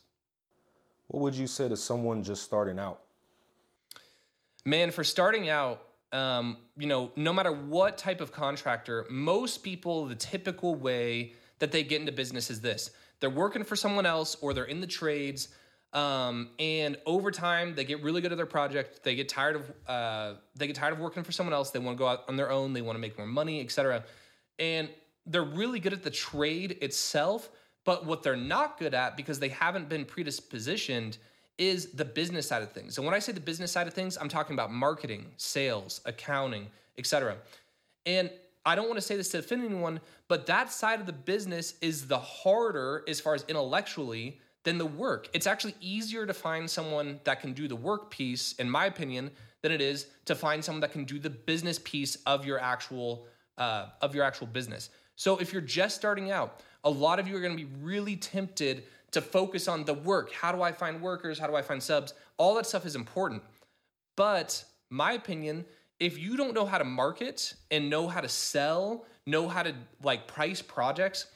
What 1.07 1.23
would 1.23 1.33
you 1.33 1.47
say 1.47 1.67
to 1.67 1.77
someone 1.77 2.23
just 2.23 2.43
starting 2.43 2.77
out? 2.77 2.99
Man, 4.65 4.91
for 4.91 5.03
starting 5.03 5.49
out, 5.49 5.81
um, 6.13 6.57
you 6.77 6.87
know, 6.87 7.11
no 7.15 7.33
matter 7.33 7.51
what 7.51 7.97
type 7.97 8.21
of 8.21 8.31
contractor, 8.31 9.05
most 9.09 9.63
people, 9.63 10.05
the 10.05 10.15
typical 10.15 10.75
way 10.75 11.33
that 11.59 11.71
they 11.71 11.83
get 11.83 11.99
into 11.99 12.11
business 12.11 12.49
is 12.49 12.61
this 12.61 12.91
they're 13.19 13.29
working 13.29 13.63
for 13.63 13.75
someone 13.75 14.05
else 14.05 14.35
or 14.41 14.53
they're 14.53 14.65
in 14.65 14.81
the 14.81 14.87
trades. 14.87 15.47
Um, 15.93 16.49
and 16.59 16.97
over 17.05 17.31
time, 17.31 17.75
they 17.75 17.85
get 17.85 18.03
really 18.03 18.19
good 18.19 18.31
at 18.31 18.37
their 18.37 18.45
project. 18.45 19.03
They 19.03 19.15
get 19.15 19.29
tired 19.29 19.55
of 19.55 19.71
uh, 19.87 20.33
they 20.55 20.67
get 20.67 20.75
tired 20.75 20.93
of 20.93 20.99
working 20.99 21.23
for 21.23 21.31
someone 21.31 21.53
else. 21.53 21.71
They 21.71 21.79
want 21.79 21.97
to 21.97 21.99
go 21.99 22.07
out 22.07 22.23
on 22.27 22.35
their 22.35 22.51
own. 22.51 22.73
They 22.73 22.81
want 22.81 22.95
to 22.95 22.99
make 22.99 23.17
more 23.17 23.27
money, 23.27 23.61
etc. 23.61 24.03
And 24.59 24.89
they're 25.25 25.43
really 25.43 25.79
good 25.79 25.93
at 25.93 26.03
the 26.03 26.09
trade 26.09 26.77
itself. 26.81 27.49
But 27.85 28.05
what 28.05 28.23
they're 28.23 28.35
not 28.35 28.77
good 28.77 28.93
at 28.93 29.17
because 29.17 29.39
they 29.39 29.49
haven't 29.49 29.89
been 29.89 30.05
predispositioned 30.05 31.17
is 31.57 31.91
the 31.91 32.05
business 32.05 32.47
side 32.47 32.63
of 32.63 32.71
things. 32.71 32.97
And 32.97 33.05
when 33.05 33.15
I 33.15 33.19
say 33.19 33.31
the 33.31 33.39
business 33.39 33.71
side 33.71 33.87
of 33.87 33.93
things, 33.93 34.17
I'm 34.17 34.29
talking 34.29 34.53
about 34.53 34.71
marketing, 34.71 35.31
sales, 35.37 36.01
accounting, 36.05 36.67
etc. 36.97 37.37
And 38.05 38.29
I 38.65 38.75
don't 38.75 38.87
want 38.87 38.97
to 38.97 39.01
say 39.01 39.15
this 39.15 39.29
to 39.29 39.39
offend 39.39 39.63
anyone, 39.63 39.99
but 40.27 40.45
that 40.47 40.71
side 40.71 40.99
of 40.99 41.05
the 41.05 41.13
business 41.13 41.75
is 41.81 42.07
the 42.07 42.17
harder 42.17 43.03
as 43.07 43.19
far 43.19 43.35
as 43.35 43.43
intellectually 43.47 44.39
than 44.63 44.77
the 44.77 44.85
work. 44.85 45.27
It's 45.33 45.47
actually 45.47 45.75
easier 45.81 46.25
to 46.25 46.33
find 46.33 46.69
someone 46.69 47.19
that 47.25 47.41
can 47.41 47.53
do 47.53 47.67
the 47.67 47.75
work 47.75 48.09
piece, 48.09 48.53
in 48.53 48.69
my 48.69 48.85
opinion, 48.85 49.31
than 49.61 49.71
it 49.71 49.81
is 49.81 50.07
to 50.25 50.35
find 50.35 50.63
someone 50.63 50.81
that 50.81 50.91
can 50.91 51.03
do 51.03 51.19
the 51.19 51.29
business 51.29 51.79
piece 51.83 52.15
of 52.25 52.45
your 52.45 52.59
actual 52.59 53.25
uh, 53.57 53.87
of 54.01 54.15
your 54.15 54.23
actual 54.23 54.47
business. 54.47 54.89
So 55.15 55.37
if 55.37 55.53
you're 55.53 55.61
just 55.61 55.95
starting 55.95 56.31
out, 56.31 56.61
a 56.83 56.89
lot 56.89 57.19
of 57.19 57.27
you 57.27 57.35
are 57.37 57.39
going 57.39 57.55
to 57.55 57.63
be 57.65 57.71
really 57.81 58.15
tempted 58.15 58.83
to 59.13 59.21
focus 59.21 59.67
on 59.67 59.85
the 59.85 59.93
work. 59.93 60.31
How 60.31 60.51
do 60.51 60.61
I 60.61 60.71
find 60.71 61.01
workers? 61.01 61.39
How 61.39 61.47
do 61.47 61.55
I 61.55 61.61
find 61.61 61.81
subs? 61.81 62.13
All 62.37 62.55
that 62.55 62.65
stuff 62.65 62.85
is 62.85 62.95
important. 62.95 63.41
But 64.15 64.63
my 64.89 65.13
opinion, 65.13 65.65
if 65.99 66.19
you 66.19 66.35
don't 66.37 66.53
know 66.53 66.65
how 66.65 66.77
to 66.77 66.83
market 66.83 67.53
and 67.71 67.89
know 67.89 68.07
how 68.07 68.21
to 68.21 68.29
sell, 68.29 69.05
know 69.25 69.47
how 69.47 69.63
to 69.63 69.73
like 70.03 70.27
price 70.27 70.61
projects, 70.61 71.27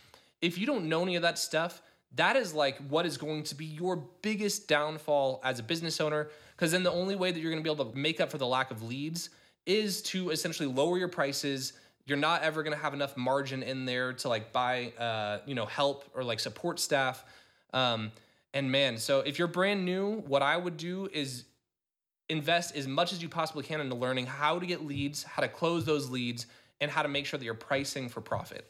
if 0.41 0.57
you 0.57 0.65
don't 0.65 0.85
know 0.85 1.03
any 1.03 1.15
of 1.15 1.21
that 1.21 1.39
stuff, 1.39 1.81
that 2.15 2.35
is 2.35 2.53
like 2.53 2.77
what 2.89 3.05
is 3.05 3.17
going 3.17 3.43
to 3.43 3.55
be 3.55 3.65
your 3.65 3.97
biggest 4.21 4.67
downfall 4.67 5.41
as 5.43 5.59
a 5.59 5.63
business 5.63 5.99
owner. 5.99 6.29
Because 6.55 6.71
then 6.71 6.83
the 6.83 6.91
only 6.91 7.15
way 7.15 7.31
that 7.31 7.39
you're 7.39 7.51
going 7.51 7.63
to 7.63 7.67
be 7.67 7.73
able 7.73 7.91
to 7.91 7.97
make 7.97 8.19
up 8.19 8.31
for 8.31 8.37
the 8.37 8.47
lack 8.47 8.71
of 8.71 8.83
leads 8.83 9.29
is 9.65 10.01
to 10.01 10.31
essentially 10.31 10.67
lower 10.67 10.97
your 10.97 11.07
prices. 11.07 11.73
You're 12.05 12.17
not 12.17 12.41
ever 12.41 12.63
going 12.63 12.75
to 12.75 12.81
have 12.81 12.93
enough 12.93 13.17
margin 13.17 13.61
in 13.61 13.85
there 13.85 14.13
to 14.13 14.29
like 14.29 14.51
buy, 14.53 14.93
uh, 14.97 15.39
you 15.45 15.55
know, 15.55 15.65
help 15.65 16.05
or 16.15 16.23
like 16.23 16.39
support 16.39 16.79
staff. 16.79 17.23
Um, 17.73 18.11
and 18.53 18.71
man, 18.71 18.97
so 18.97 19.19
if 19.19 19.37
you're 19.37 19.47
brand 19.47 19.85
new, 19.85 20.21
what 20.21 20.41
I 20.41 20.57
would 20.57 20.77
do 20.77 21.09
is 21.11 21.43
invest 22.29 22.75
as 22.75 22.87
much 22.87 23.13
as 23.13 23.21
you 23.21 23.29
possibly 23.29 23.63
can 23.63 23.81
into 23.81 23.95
learning 23.95 24.25
how 24.25 24.59
to 24.59 24.65
get 24.65 24.85
leads, 24.85 25.23
how 25.23 25.41
to 25.41 25.47
close 25.47 25.85
those 25.85 26.09
leads, 26.09 26.45
and 26.81 26.91
how 26.91 27.01
to 27.01 27.07
make 27.07 27.25
sure 27.25 27.37
that 27.37 27.45
you're 27.45 27.53
pricing 27.53 28.09
for 28.09 28.21
profit. 28.21 28.65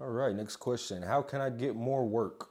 All 0.00 0.08
right, 0.08 0.34
next 0.34 0.56
question. 0.56 1.02
How 1.02 1.22
can 1.22 1.40
I 1.40 1.50
get 1.50 1.74
more 1.74 2.06
work? 2.06 2.50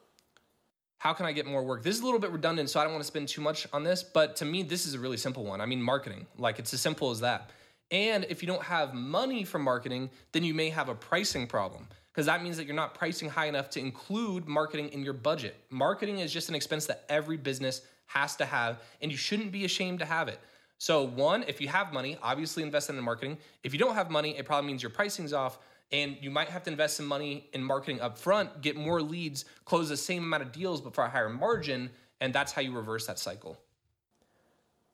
How 0.98 1.13
can 1.13 1.25
I 1.25 1.31
get 1.31 1.45
more 1.45 1.63
work? 1.63 1.83
This 1.83 1.95
is 1.95 2.01
a 2.01 2.06
little 2.06 2.19
bit 2.19 2.31
redundant, 2.31 2.69
so 2.69 2.80
I 2.80 2.83
don't 2.83 2.92
want 2.92 3.04
to 3.04 3.07
spend 3.07 3.28
too 3.28 3.42
much 3.42 3.68
on 3.72 3.83
this, 3.83 4.04
but 4.04 4.36
to 4.38 4.45
me, 4.45 4.63
this 4.63 4.86
is 4.86 4.95
a 4.95 5.00
really 5.00 5.18
simple 5.18 5.45
one. 5.45 5.62
I 5.62 5.66
mean, 5.66 5.81
marketing. 5.81 6.25
Like, 6.38 6.60
it's 6.60 6.74
as 6.74 6.81
simple 6.81 7.12
as 7.12 7.22
that. 7.22 7.51
And 7.92 8.25
if 8.30 8.42
you 8.42 8.48
don't 8.48 8.63
have 8.63 8.94
money 8.94 9.44
for 9.45 9.60
marketing, 9.60 10.10
then 10.33 10.44
you 10.44 10.54
may 10.54 10.69
have 10.69 10.90
a 10.90 10.95
pricing 10.95 11.48
problem 11.48 11.88
because 12.18 12.25
that 12.25 12.42
means 12.42 12.58
that 12.58 12.66
you're 12.66 12.74
not 12.74 12.96
pricing 12.96 13.30
high 13.30 13.46
enough 13.46 13.69
to 13.69 13.80
include 13.80 14.48
marketing 14.48 14.90
in 14.90 15.04
your 15.04 15.14
budget. 15.14 15.56
Marketing 15.69 16.18
is 16.18 16.33
just 16.33 16.50
an 16.50 16.56
expense 16.56 16.88
that 16.88 17.06
every 17.09 17.38
business 17.38 17.81
has 18.07 18.36
to 18.38 18.44
have, 18.44 18.81
and 19.04 19.12
you 19.12 19.18
shouldn't 19.19 19.52
be 19.52 19.66
ashamed 19.66 20.00
to 20.00 20.06
have 20.06 20.28
it. 20.28 20.40
So, 20.80 21.04
one, 21.04 21.44
if 21.47 21.62
you 21.62 21.68
have 21.68 21.94
money, 21.94 22.18
obviously 22.24 22.64
invest 22.64 22.90
in 22.90 23.00
marketing. 23.00 23.38
If 23.64 23.71
you 23.71 23.78
don't 23.78 23.94
have 23.94 24.09
money, 24.09 24.36
it 24.36 24.47
probably 24.47 24.66
means 24.66 24.81
your 24.81 24.90
pricing's 24.90 25.31
off, 25.31 25.59
and 25.92 26.18
you 26.19 26.31
might 26.31 26.50
have 26.50 26.64
to 26.64 26.71
invest 26.71 26.97
some 26.97 27.06
money 27.06 27.52
in 27.54 27.64
marketing 27.64 28.02
up 28.02 28.18
front, 28.18 28.64
get 28.64 28.76
more 28.76 29.00
leads, 29.00 29.45
close 29.66 29.88
the 29.90 29.95
same 29.95 30.24
amount 30.24 30.42
of 30.42 30.52
deals, 30.52 30.81
but 30.81 30.95
for 30.95 31.04
a 31.04 31.09
higher 31.09 31.30
margin, 31.30 31.88
and 32.19 32.33
that's 32.33 32.52
how 32.52 32.64
you 32.64 32.76
reverse 32.76 33.06
that 33.06 33.19
cycle. 33.19 33.59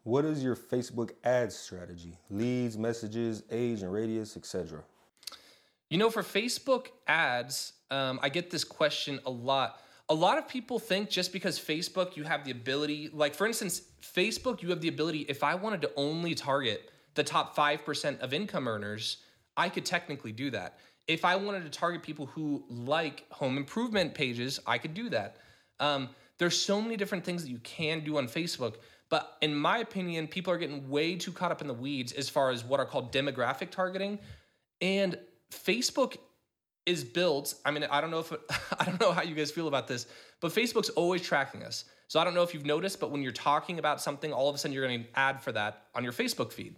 What 0.03 0.25
is 0.25 0.43
your 0.43 0.57
Facebook 0.57 1.11
ads 1.23 1.55
strategy? 1.55 2.17
Leads, 2.29 2.77
messages, 2.77 3.43
age 3.49 3.81
and 3.81 3.93
radius, 3.93 4.35
etc. 4.35 4.83
You 5.93 5.99
know, 5.99 6.09
for 6.09 6.23
Facebook 6.23 6.87
ads, 7.05 7.73
um, 7.91 8.19
I 8.23 8.29
get 8.29 8.49
this 8.49 8.63
question 8.63 9.19
a 9.27 9.29
lot. 9.29 9.79
A 10.09 10.13
lot 10.15 10.39
of 10.39 10.47
people 10.47 10.79
think 10.79 11.07
just 11.07 11.31
because 11.31 11.59
Facebook, 11.59 12.17
you 12.17 12.23
have 12.23 12.43
the 12.43 12.49
ability, 12.49 13.11
like 13.13 13.35
for 13.35 13.45
instance, 13.45 13.83
Facebook, 14.01 14.63
you 14.63 14.71
have 14.71 14.81
the 14.81 14.87
ability, 14.87 15.27
if 15.29 15.43
I 15.43 15.53
wanted 15.53 15.83
to 15.83 15.91
only 15.95 16.33
target 16.33 16.89
the 17.13 17.23
top 17.23 17.55
5% 17.55 18.19
of 18.21 18.33
income 18.33 18.67
earners, 18.67 19.17
I 19.55 19.69
could 19.69 19.85
technically 19.85 20.31
do 20.31 20.49
that. 20.49 20.79
If 21.07 21.23
I 21.23 21.35
wanted 21.35 21.63
to 21.63 21.69
target 21.69 22.01
people 22.01 22.25
who 22.25 22.63
like 22.69 23.29
home 23.29 23.55
improvement 23.55 24.15
pages, 24.15 24.59
I 24.65 24.79
could 24.79 24.95
do 24.95 25.09
that. 25.09 25.37
Um, 25.79 26.09
there's 26.39 26.59
so 26.59 26.81
many 26.81 26.97
different 26.97 27.23
things 27.23 27.43
that 27.43 27.51
you 27.51 27.59
can 27.59 28.03
do 28.03 28.17
on 28.17 28.27
Facebook. 28.27 28.77
But 29.09 29.37
in 29.43 29.55
my 29.55 29.77
opinion, 29.77 30.27
people 30.27 30.51
are 30.51 30.57
getting 30.57 30.89
way 30.89 31.17
too 31.17 31.31
caught 31.31 31.51
up 31.51 31.61
in 31.61 31.67
the 31.67 31.73
weeds 31.75 32.13
as 32.13 32.29
far 32.29 32.49
as 32.49 32.63
what 32.63 32.79
are 32.79 32.85
called 32.87 33.13
demographic 33.13 33.69
targeting. 33.69 34.17
And 34.81 35.19
Facebook 35.53 36.17
is 36.85 37.03
built. 37.03 37.55
I 37.65 37.71
mean, 37.71 37.85
I 37.89 38.01
don't 38.01 38.11
know 38.11 38.19
if 38.19 38.33
I 38.79 38.85
don't 38.85 38.99
know 38.99 39.11
how 39.11 39.21
you 39.21 39.35
guys 39.35 39.51
feel 39.51 39.67
about 39.67 39.87
this, 39.87 40.07
but 40.41 40.51
Facebook's 40.51 40.89
always 40.89 41.21
tracking 41.21 41.63
us. 41.63 41.85
So 42.07 42.19
I 42.19 42.23
don't 42.23 42.35
know 42.35 42.43
if 42.43 42.53
you've 42.53 42.65
noticed, 42.65 42.99
but 42.99 43.11
when 43.11 43.23
you're 43.23 43.31
talking 43.31 43.79
about 43.79 44.01
something, 44.01 44.31
all 44.31 44.49
of 44.49 44.55
a 44.55 44.57
sudden 44.57 44.73
you're 44.73 44.85
going 44.85 45.03
to 45.03 45.19
ad 45.19 45.41
for 45.41 45.51
that 45.53 45.87
on 45.95 46.03
your 46.03 46.13
Facebook 46.13 46.51
feed. 46.51 46.75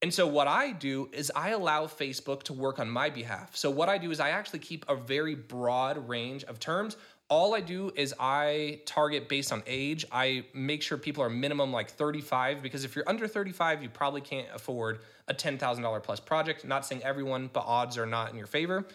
And 0.00 0.12
so 0.12 0.26
what 0.26 0.48
I 0.48 0.72
do 0.72 1.08
is 1.12 1.32
I 1.34 1.50
allow 1.50 1.86
Facebook 1.86 2.42
to 2.44 2.52
work 2.52 2.78
on 2.78 2.90
my 2.90 3.10
behalf. 3.10 3.56
So 3.56 3.70
what 3.70 3.88
I 3.88 3.98
do 3.98 4.10
is 4.10 4.20
I 4.20 4.30
actually 4.30 4.58
keep 4.58 4.84
a 4.88 4.94
very 4.94 5.34
broad 5.34 6.08
range 6.08 6.44
of 6.44 6.60
terms. 6.60 6.96
All 7.30 7.54
I 7.54 7.60
do 7.60 7.90
is 7.96 8.14
I 8.20 8.80
target 8.84 9.28
based 9.28 9.50
on 9.50 9.62
age. 9.66 10.04
I 10.12 10.44
make 10.52 10.82
sure 10.82 10.98
people 10.98 11.22
are 11.22 11.30
minimum 11.30 11.72
like 11.72 11.90
35 11.90 12.62
because 12.62 12.84
if 12.84 12.94
you're 12.94 13.08
under 13.08 13.26
35, 13.26 13.82
you 13.82 13.88
probably 13.88 14.20
can't 14.20 14.48
afford 14.54 15.00
a 15.26 15.34
$10,000 15.34 16.02
plus 16.02 16.20
project. 16.20 16.66
Not 16.66 16.84
saying 16.84 17.02
everyone, 17.02 17.48
but 17.52 17.64
odds 17.66 17.96
are 17.96 18.04
not 18.04 18.30
in 18.30 18.36
your 18.36 18.46
favor. 18.46 18.86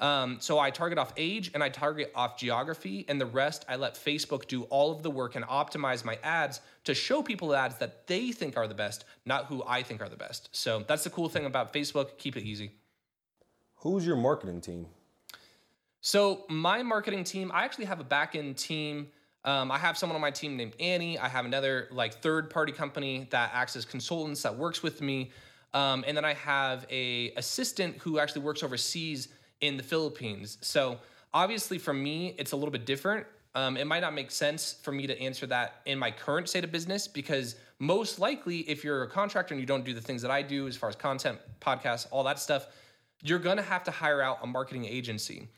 Um, 0.00 0.38
so 0.40 0.58
I 0.58 0.70
target 0.70 0.96
off 0.96 1.12
age 1.16 1.50
and 1.54 1.62
I 1.62 1.68
target 1.68 2.12
off 2.14 2.38
geography, 2.38 3.04
and 3.08 3.20
the 3.20 3.26
rest 3.26 3.64
I 3.68 3.76
let 3.76 3.94
Facebook 3.94 4.46
do 4.46 4.62
all 4.64 4.92
of 4.92 5.02
the 5.02 5.10
work 5.10 5.34
and 5.34 5.44
optimize 5.44 6.04
my 6.04 6.18
ads 6.22 6.60
to 6.84 6.94
show 6.94 7.22
people 7.22 7.54
ads 7.54 7.76
that 7.78 8.06
they 8.06 8.32
think 8.32 8.56
are 8.56 8.68
the 8.68 8.74
best, 8.74 9.04
not 9.26 9.46
who 9.46 9.62
I 9.66 9.82
think 9.82 10.00
are 10.00 10.08
the 10.08 10.16
best. 10.16 10.48
So 10.52 10.84
that's 10.86 11.04
the 11.04 11.10
cool 11.10 11.28
thing 11.28 11.46
about 11.46 11.72
Facebook. 11.72 12.16
Keep 12.16 12.36
it 12.36 12.44
easy. 12.44 12.72
Who's 13.78 14.06
your 14.06 14.16
marketing 14.16 14.60
team? 14.60 14.86
So 16.08 16.46
my 16.48 16.82
marketing 16.82 17.22
team, 17.22 17.50
I 17.52 17.66
actually 17.66 17.84
have 17.84 18.00
a 18.00 18.04
back 18.04 18.34
end 18.34 18.56
team. 18.56 19.08
Um, 19.44 19.70
I 19.70 19.76
have 19.76 19.98
someone 19.98 20.14
on 20.14 20.22
my 20.22 20.30
team 20.30 20.56
named 20.56 20.72
Annie. 20.80 21.18
I 21.18 21.28
have 21.28 21.44
another 21.44 21.86
like 21.90 22.22
third 22.22 22.48
party 22.48 22.72
company 22.72 23.28
that 23.28 23.50
acts 23.52 23.76
as 23.76 23.84
consultants 23.84 24.40
that 24.40 24.56
works 24.56 24.82
with 24.82 25.02
me. 25.02 25.32
Um, 25.74 26.06
and 26.06 26.16
then 26.16 26.24
I 26.24 26.32
have 26.32 26.86
a 26.88 27.32
assistant 27.32 27.98
who 27.98 28.18
actually 28.18 28.40
works 28.40 28.62
overseas 28.62 29.28
in 29.60 29.76
the 29.76 29.82
Philippines. 29.82 30.56
So 30.62 30.98
obviously 31.34 31.76
for 31.76 31.92
me, 31.92 32.34
it's 32.38 32.52
a 32.52 32.56
little 32.56 32.72
bit 32.72 32.86
different. 32.86 33.26
Um, 33.54 33.76
it 33.76 33.86
might 33.86 34.00
not 34.00 34.14
make 34.14 34.30
sense 34.30 34.76
for 34.80 34.92
me 34.92 35.06
to 35.06 35.20
answer 35.20 35.46
that 35.48 35.82
in 35.84 35.98
my 35.98 36.10
current 36.10 36.48
state 36.48 36.64
of 36.64 36.72
business 36.72 37.06
because 37.06 37.56
most 37.80 38.18
likely, 38.18 38.60
if 38.60 38.82
you're 38.82 39.02
a 39.02 39.10
contractor 39.10 39.52
and 39.52 39.60
you 39.60 39.66
don't 39.66 39.84
do 39.84 39.92
the 39.92 40.00
things 40.00 40.22
that 40.22 40.30
I 40.30 40.40
do 40.40 40.68
as 40.68 40.74
far 40.74 40.88
as 40.88 40.96
content, 40.96 41.38
podcasts, 41.60 42.06
all 42.10 42.24
that 42.24 42.38
stuff, 42.38 42.66
you're 43.22 43.38
gonna 43.38 43.60
have 43.60 43.84
to 43.84 43.90
hire 43.90 44.22
out 44.22 44.38
a 44.42 44.46
marketing 44.46 44.86
agency. 44.86 45.48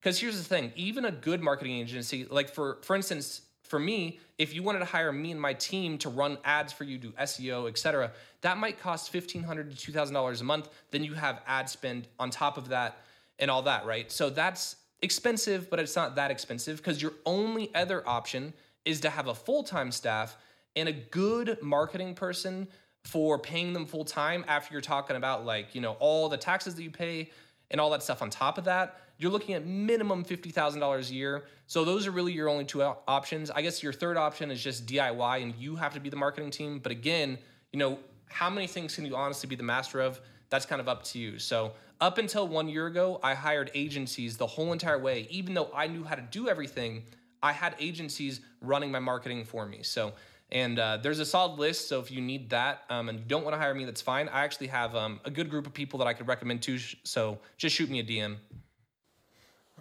Because 0.00 0.20
here's 0.20 0.38
the 0.38 0.44
thing, 0.44 0.72
even 0.76 1.04
a 1.04 1.10
good 1.10 1.42
marketing 1.42 1.76
agency, 1.76 2.26
like 2.30 2.54
for 2.54 2.78
for 2.82 2.94
instance, 2.94 3.42
for 3.62 3.78
me, 3.78 4.18
if 4.38 4.54
you 4.54 4.62
wanted 4.62 4.78
to 4.78 4.84
hire 4.86 5.12
me 5.12 5.30
and 5.30 5.40
my 5.40 5.52
team 5.52 5.98
to 5.98 6.08
run 6.08 6.38
ads 6.44 6.72
for 6.72 6.84
you, 6.84 6.98
do 6.98 7.10
SEO, 7.12 7.68
etc., 7.68 8.12
that 8.40 8.56
might 8.58 8.78
cost 8.78 9.10
fifteen 9.10 9.42
hundred 9.42 9.70
to 9.70 9.76
two 9.76 9.92
thousand 9.92 10.14
dollars 10.14 10.40
a 10.40 10.44
month. 10.44 10.68
Then 10.90 11.04
you 11.04 11.14
have 11.14 11.40
ad 11.46 11.68
spend 11.68 12.08
on 12.18 12.30
top 12.30 12.56
of 12.56 12.68
that 12.68 12.98
and 13.38 13.50
all 13.50 13.62
that, 13.62 13.86
right? 13.86 14.10
So 14.10 14.30
that's 14.30 14.76
expensive, 15.02 15.70
but 15.70 15.78
it's 15.78 15.96
not 15.96 16.16
that 16.16 16.30
expensive 16.30 16.78
because 16.78 17.00
your 17.00 17.12
only 17.24 17.72
other 17.74 18.06
option 18.08 18.52
is 18.84 19.00
to 19.00 19.10
have 19.10 19.28
a 19.28 19.34
full 19.34 19.62
time 19.62 19.92
staff 19.92 20.36
and 20.76 20.88
a 20.88 20.92
good 20.92 21.58
marketing 21.62 22.14
person 22.14 22.68
for 23.04 23.38
paying 23.38 23.72
them 23.72 23.86
full 23.86 24.04
time 24.04 24.44
after 24.48 24.72
you're 24.72 24.80
talking 24.80 25.16
about 25.16 25.44
like, 25.44 25.74
you 25.74 25.80
know, 25.80 25.92
all 26.00 26.28
the 26.28 26.36
taxes 26.36 26.74
that 26.74 26.82
you 26.82 26.90
pay 26.90 27.30
and 27.70 27.80
all 27.80 27.90
that 27.90 28.02
stuff 28.02 28.22
on 28.22 28.30
top 28.30 28.58
of 28.58 28.64
that 28.64 29.00
you're 29.18 29.32
looking 29.32 29.54
at 29.54 29.66
minimum 29.66 30.24
$50,000 30.24 31.10
a 31.10 31.14
year. 31.14 31.44
So 31.66 31.84
those 31.84 32.06
are 32.06 32.12
really 32.12 32.32
your 32.32 32.48
only 32.48 32.64
two 32.64 32.82
options. 32.82 33.50
I 33.50 33.62
guess 33.62 33.82
your 33.82 33.92
third 33.92 34.16
option 34.16 34.50
is 34.50 34.62
just 34.62 34.86
DIY 34.86 35.42
and 35.42 35.54
you 35.56 35.76
have 35.76 35.92
to 35.94 36.00
be 36.00 36.08
the 36.08 36.16
marketing 36.16 36.50
team. 36.50 36.78
But 36.78 36.92
again, 36.92 37.36
you 37.72 37.78
know, 37.78 37.98
how 38.28 38.48
many 38.48 38.68
things 38.68 38.94
can 38.94 39.04
you 39.04 39.16
honestly 39.16 39.48
be 39.48 39.56
the 39.56 39.64
master 39.64 40.00
of? 40.00 40.20
That's 40.50 40.66
kind 40.66 40.80
of 40.80 40.88
up 40.88 41.02
to 41.04 41.18
you. 41.18 41.38
So 41.38 41.72
up 42.00 42.18
until 42.18 42.46
one 42.46 42.68
year 42.68 42.86
ago, 42.86 43.18
I 43.22 43.34
hired 43.34 43.72
agencies 43.74 44.36
the 44.36 44.46
whole 44.46 44.72
entire 44.72 44.98
way. 44.98 45.26
Even 45.30 45.52
though 45.52 45.70
I 45.74 45.88
knew 45.88 46.04
how 46.04 46.14
to 46.14 46.22
do 46.22 46.48
everything, 46.48 47.02
I 47.42 47.52
had 47.52 47.74
agencies 47.80 48.40
running 48.60 48.92
my 48.92 49.00
marketing 49.00 49.44
for 49.44 49.66
me. 49.66 49.82
So, 49.82 50.12
and 50.52 50.78
uh, 50.78 50.98
there's 50.98 51.18
a 51.18 51.26
solid 51.26 51.58
list. 51.58 51.88
So 51.88 51.98
if 51.98 52.10
you 52.12 52.20
need 52.20 52.50
that 52.50 52.82
um, 52.88 53.08
and 53.08 53.18
you 53.18 53.24
don't 53.26 53.42
want 53.42 53.54
to 53.54 53.58
hire 53.58 53.74
me, 53.74 53.84
that's 53.84 54.00
fine. 54.00 54.28
I 54.28 54.44
actually 54.44 54.68
have 54.68 54.94
um, 54.94 55.20
a 55.24 55.30
good 55.30 55.50
group 55.50 55.66
of 55.66 55.74
people 55.74 55.98
that 55.98 56.06
I 56.06 56.14
could 56.14 56.28
recommend 56.28 56.62
to. 56.62 56.78
So 57.02 57.38
just 57.56 57.74
shoot 57.74 57.90
me 57.90 57.98
a 57.98 58.04
DM. 58.04 58.36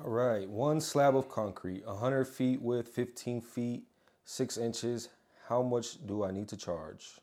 All 0.04 0.12
right, 0.12 0.48
one 0.48 0.80
slab 0.80 1.16
of 1.16 1.28
concrete, 1.28 1.84
100 1.86 2.26
feet 2.26 2.62
width, 2.62 2.88
15 2.90 3.42
feet, 3.42 3.84
six 4.26 4.56
inches. 4.56 5.10
How 5.48 5.64
much 5.64 6.06
do 6.06 6.24
I 6.24 6.30
need 6.30 6.48
to 6.50 6.58
charge? 6.58 7.16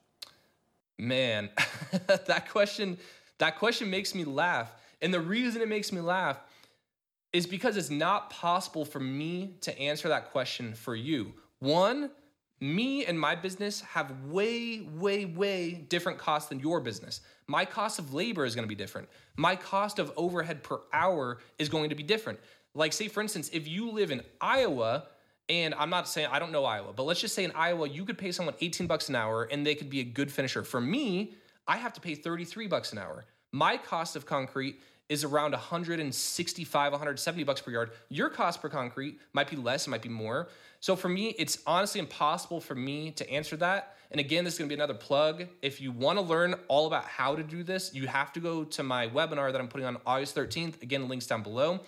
Man, 0.99 1.51
that 2.07 2.49
question, 2.49 2.99
that 3.39 3.59
question 3.59 3.91
makes 3.91 4.13
me 4.13 4.25
laugh. 4.25 4.73
And 5.01 5.15
the 5.15 5.21
reason 5.21 5.63
it 5.63 5.69
makes 5.69 5.93
me 5.93 6.01
laugh 6.01 6.39
is 7.33 7.47
because 7.47 7.77
it's 7.77 7.91
not 7.91 8.31
possible 8.31 8.85
for 8.85 9.01
me 9.01 9.55
to 9.61 9.79
answer 9.79 10.09
that 10.09 10.31
question 10.31 10.75
for 10.75 10.97
you. 10.97 11.33
One, 11.61 12.11
me 12.61 13.05
and 13.05 13.19
my 13.19 13.37
business 13.37 13.83
have 13.83 14.11
way, 14.25 14.81
way, 14.81 15.27
way 15.27 15.85
different 15.89 16.19
costs 16.19 16.49
than 16.49 16.59
your 16.59 16.81
business. 16.81 17.21
My 17.47 17.65
cost 17.65 17.99
of 17.99 18.15
labor 18.15 18.45
is 18.45 18.55
going 18.55 18.65
to 18.65 18.69
be 18.69 18.75
different. 18.75 19.09
My 19.37 19.55
cost 19.55 19.99
of 19.99 20.13
overhead 20.17 20.63
per 20.63 20.81
hour 20.93 21.39
is 21.59 21.69
going 21.69 21.91
to 21.91 21.95
be 21.95 22.03
different. 22.03 22.41
Like, 22.75 22.93
say, 22.93 23.09
for 23.09 23.21
instance, 23.21 23.51
if 23.53 23.69
you 23.69 23.91
live 23.91 24.11
in 24.11 24.23
Iowa, 24.41 25.05
and 25.49 25.75
I'm 25.75 25.91
not 25.91 26.09
saying 26.09 26.29
I 26.31 26.39
don't 26.39 26.53
know 26.53 26.65
Iowa, 26.65 26.93
but 26.95 27.05
let's 27.05 27.21
just 27.21 27.35
say 27.35 27.45
in 27.45 27.53
Iowa, 27.55 27.89
you 27.89 28.05
could 28.05 28.19
pay 28.19 28.33
someone 28.33 28.55
18 28.61 28.87
bucks 28.87 29.09
an 29.09 29.15
hour 29.15 29.45
and 29.45 29.67
they 29.67 29.75
could 29.75 29.91
be 29.91 30.01
a 30.01 30.05
good 30.05 30.33
finisher. 30.33 30.63
For 30.63 30.81
me, 30.81 31.35
I 31.69 31.77
have 31.77 31.93
to 31.95 32.01
pay 32.01 32.15
33 32.15 32.67
bucks 32.67 32.93
an 32.93 32.99
hour. 32.99 33.27
My 33.53 33.77
cost 33.77 34.17
of 34.17 34.27
concrete 34.27 34.81
is 35.09 35.23
around 35.23 35.53
165, 35.53 36.93
170 36.93 37.45
bucks 37.45 37.61
per 37.61 37.71
yard. 37.71 37.91
Your 38.09 38.31
cost 38.31 38.63
per 38.63 38.71
concrete 38.71 39.21
might 39.35 39.51
be 39.51 39.57
less, 39.57 39.87
it 39.87 39.91
might 39.91 40.03
be 40.03 40.09
more. 40.09 40.49
So 40.81 40.97
for 40.97 41.09
me, 41.09 41.35
it's 41.39 41.59
honestly 41.67 42.01
impossible 42.01 42.61
for 42.61 42.75
me 42.75 43.11
to 43.13 43.31
answer 43.31 43.57
that. 43.57 43.97
And 44.11 44.21
again, 44.21 44.45
this 44.45 44.55
is 44.55 44.59
gonna 44.59 44.69
be 44.69 44.75
another 44.75 44.95
plug. 44.95 45.47
If 45.61 45.81
you 45.81 45.93
wanna 45.93 46.23
learn 46.23 46.55
all 46.69 46.87
about 46.87 47.05
how 47.05 47.35
to 47.37 47.43
do 47.43 47.63
this, 47.63 47.95
you 47.95 48.07
have 48.07 48.33
to 48.33 48.41
go 48.41 48.65
to 48.65 48.83
my 48.83 49.09
webinar 49.09 49.53
that 49.53 49.61
I'm 49.61 49.69
putting 49.69 49.87
on 49.87 49.99
August 50.07 50.35
13th. 50.35 50.83
Again, 50.83 51.09
links 51.09 51.27
down 51.27 51.43
below. 51.43 51.81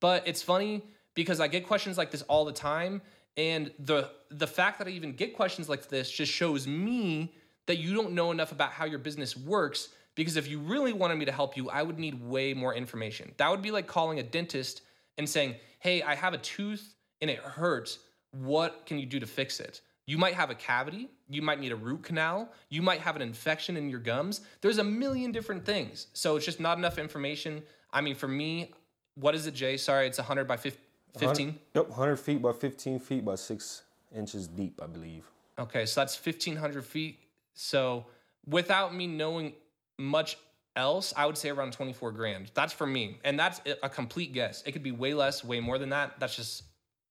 But 0.00 0.26
it's 0.26 0.42
funny 0.42 0.82
because 1.14 1.40
I 1.40 1.48
get 1.48 1.66
questions 1.66 1.98
like 1.98 2.10
this 2.10 2.22
all 2.22 2.44
the 2.44 2.52
time. 2.52 3.02
And 3.36 3.72
the 3.78 4.10
the 4.30 4.46
fact 4.46 4.78
that 4.78 4.88
I 4.88 4.90
even 4.90 5.12
get 5.12 5.34
questions 5.34 5.68
like 5.68 5.88
this 5.88 6.10
just 6.10 6.32
shows 6.32 6.66
me 6.66 7.34
that 7.66 7.78
you 7.78 7.94
don't 7.94 8.12
know 8.12 8.30
enough 8.30 8.52
about 8.52 8.72
how 8.72 8.84
your 8.84 8.98
business 8.98 9.36
works. 9.36 9.88
Because 10.14 10.36
if 10.36 10.48
you 10.48 10.58
really 10.58 10.92
wanted 10.92 11.16
me 11.16 11.24
to 11.26 11.32
help 11.32 11.56
you, 11.56 11.70
I 11.70 11.82
would 11.82 11.98
need 11.98 12.20
way 12.20 12.52
more 12.52 12.74
information. 12.74 13.32
That 13.36 13.50
would 13.50 13.62
be 13.62 13.70
like 13.70 13.86
calling 13.86 14.18
a 14.18 14.22
dentist 14.22 14.82
and 15.16 15.28
saying, 15.28 15.54
Hey, 15.78 16.02
I 16.02 16.16
have 16.16 16.34
a 16.34 16.38
tooth 16.38 16.94
and 17.20 17.30
it 17.30 17.38
hurts. 17.38 18.00
What 18.32 18.84
can 18.86 18.98
you 18.98 19.06
do 19.06 19.20
to 19.20 19.26
fix 19.26 19.60
it? 19.60 19.80
You 20.06 20.18
might 20.18 20.34
have 20.34 20.50
a 20.50 20.54
cavity. 20.54 21.10
You 21.28 21.42
might 21.42 21.60
need 21.60 21.70
a 21.70 21.76
root 21.76 22.02
canal. 22.02 22.50
You 22.70 22.80
might 22.80 23.00
have 23.00 23.14
an 23.14 23.22
infection 23.22 23.76
in 23.76 23.90
your 23.90 24.00
gums. 24.00 24.40
There's 24.62 24.78
a 24.78 24.84
million 24.84 25.32
different 25.32 25.66
things. 25.66 26.06
So 26.14 26.36
it's 26.36 26.46
just 26.46 26.60
not 26.60 26.78
enough 26.78 26.98
information. 26.98 27.62
I 27.92 28.00
mean, 28.00 28.14
for 28.14 28.28
me, 28.28 28.72
what 29.20 29.34
is 29.34 29.46
it, 29.46 29.54
Jay? 29.54 29.76
Sorry, 29.76 30.06
it's 30.06 30.18
100 30.18 30.46
by 30.46 30.56
15? 30.56 31.58
Yep, 31.74 31.88
100 31.88 32.16
feet 32.16 32.42
by 32.42 32.52
15 32.52 32.98
feet 32.98 33.24
by 33.24 33.34
six 33.34 33.82
inches 34.14 34.46
deep, 34.46 34.80
I 34.82 34.86
believe. 34.86 35.24
Okay, 35.58 35.86
so 35.86 36.00
that's 36.00 36.24
1,500 36.24 36.84
feet. 36.84 37.18
So 37.54 38.06
without 38.46 38.94
me 38.94 39.06
knowing 39.06 39.52
much 39.98 40.38
else, 40.76 41.12
I 41.16 41.26
would 41.26 41.36
say 41.36 41.50
around 41.50 41.72
24 41.72 42.12
grand. 42.12 42.52
That's 42.54 42.72
for 42.72 42.86
me. 42.86 43.18
And 43.24 43.38
that's 43.38 43.60
a 43.82 43.88
complete 43.88 44.32
guess. 44.32 44.62
It 44.64 44.72
could 44.72 44.84
be 44.84 44.92
way 44.92 45.14
less, 45.14 45.44
way 45.44 45.58
more 45.60 45.78
than 45.78 45.88
that. 45.90 46.20
That's 46.20 46.36
just, 46.36 46.62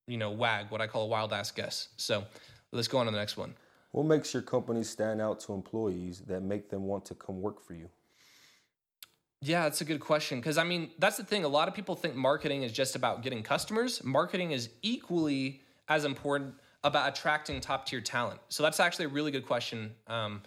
you 0.07 0.17
know, 0.17 0.31
wag, 0.31 0.71
what 0.71 0.79
I 0.79 0.87
call 0.87 1.03
a 1.03 1.07
wild 1.07 1.33
ass 1.33 1.51
guess. 1.51 1.89
So 1.97 2.23
let's 2.71 2.87
go 2.87 2.99
on 2.99 3.07
to 3.07 3.11
the 3.11 3.17
next 3.17 3.35
one. 3.35 3.53
What 3.91 4.05
makes 4.05 4.33
your 4.33 4.43
company 4.43 4.83
stand 4.83 5.21
out 5.21 5.39
to 5.41 5.53
employees 5.53 6.21
that 6.27 6.41
make 6.41 6.69
them 6.69 6.83
want 6.85 7.03
to 7.05 7.15
come 7.15 7.41
work 7.41 7.61
for 7.61 7.73
you? 7.73 7.89
Yeah, 9.41 9.63
that's 9.63 9.81
a 9.81 9.85
good 9.85 9.99
question. 9.99 10.39
Because, 10.39 10.57
I 10.57 10.63
mean, 10.63 10.89
that's 10.97 11.17
the 11.17 11.23
thing. 11.23 11.43
A 11.43 11.47
lot 11.47 11.67
of 11.67 11.73
people 11.73 11.95
think 11.95 12.15
marketing 12.15 12.63
is 12.63 12.71
just 12.71 12.95
about 12.95 13.21
getting 13.21 13.43
customers. 13.43 14.03
Marketing 14.03 14.51
is 14.51 14.69
equally 14.81 15.61
as 15.87 16.05
important 16.05 16.55
about 16.83 17.09
attracting 17.09 17.61
top 17.61 17.85
tier 17.85 18.01
talent. 18.01 18.39
So, 18.49 18.63
that's 18.63 18.79
actually 18.79 19.05
a 19.05 19.09
really 19.09 19.31
good 19.31 19.45
question. 19.45 19.93
Um, 20.07 20.41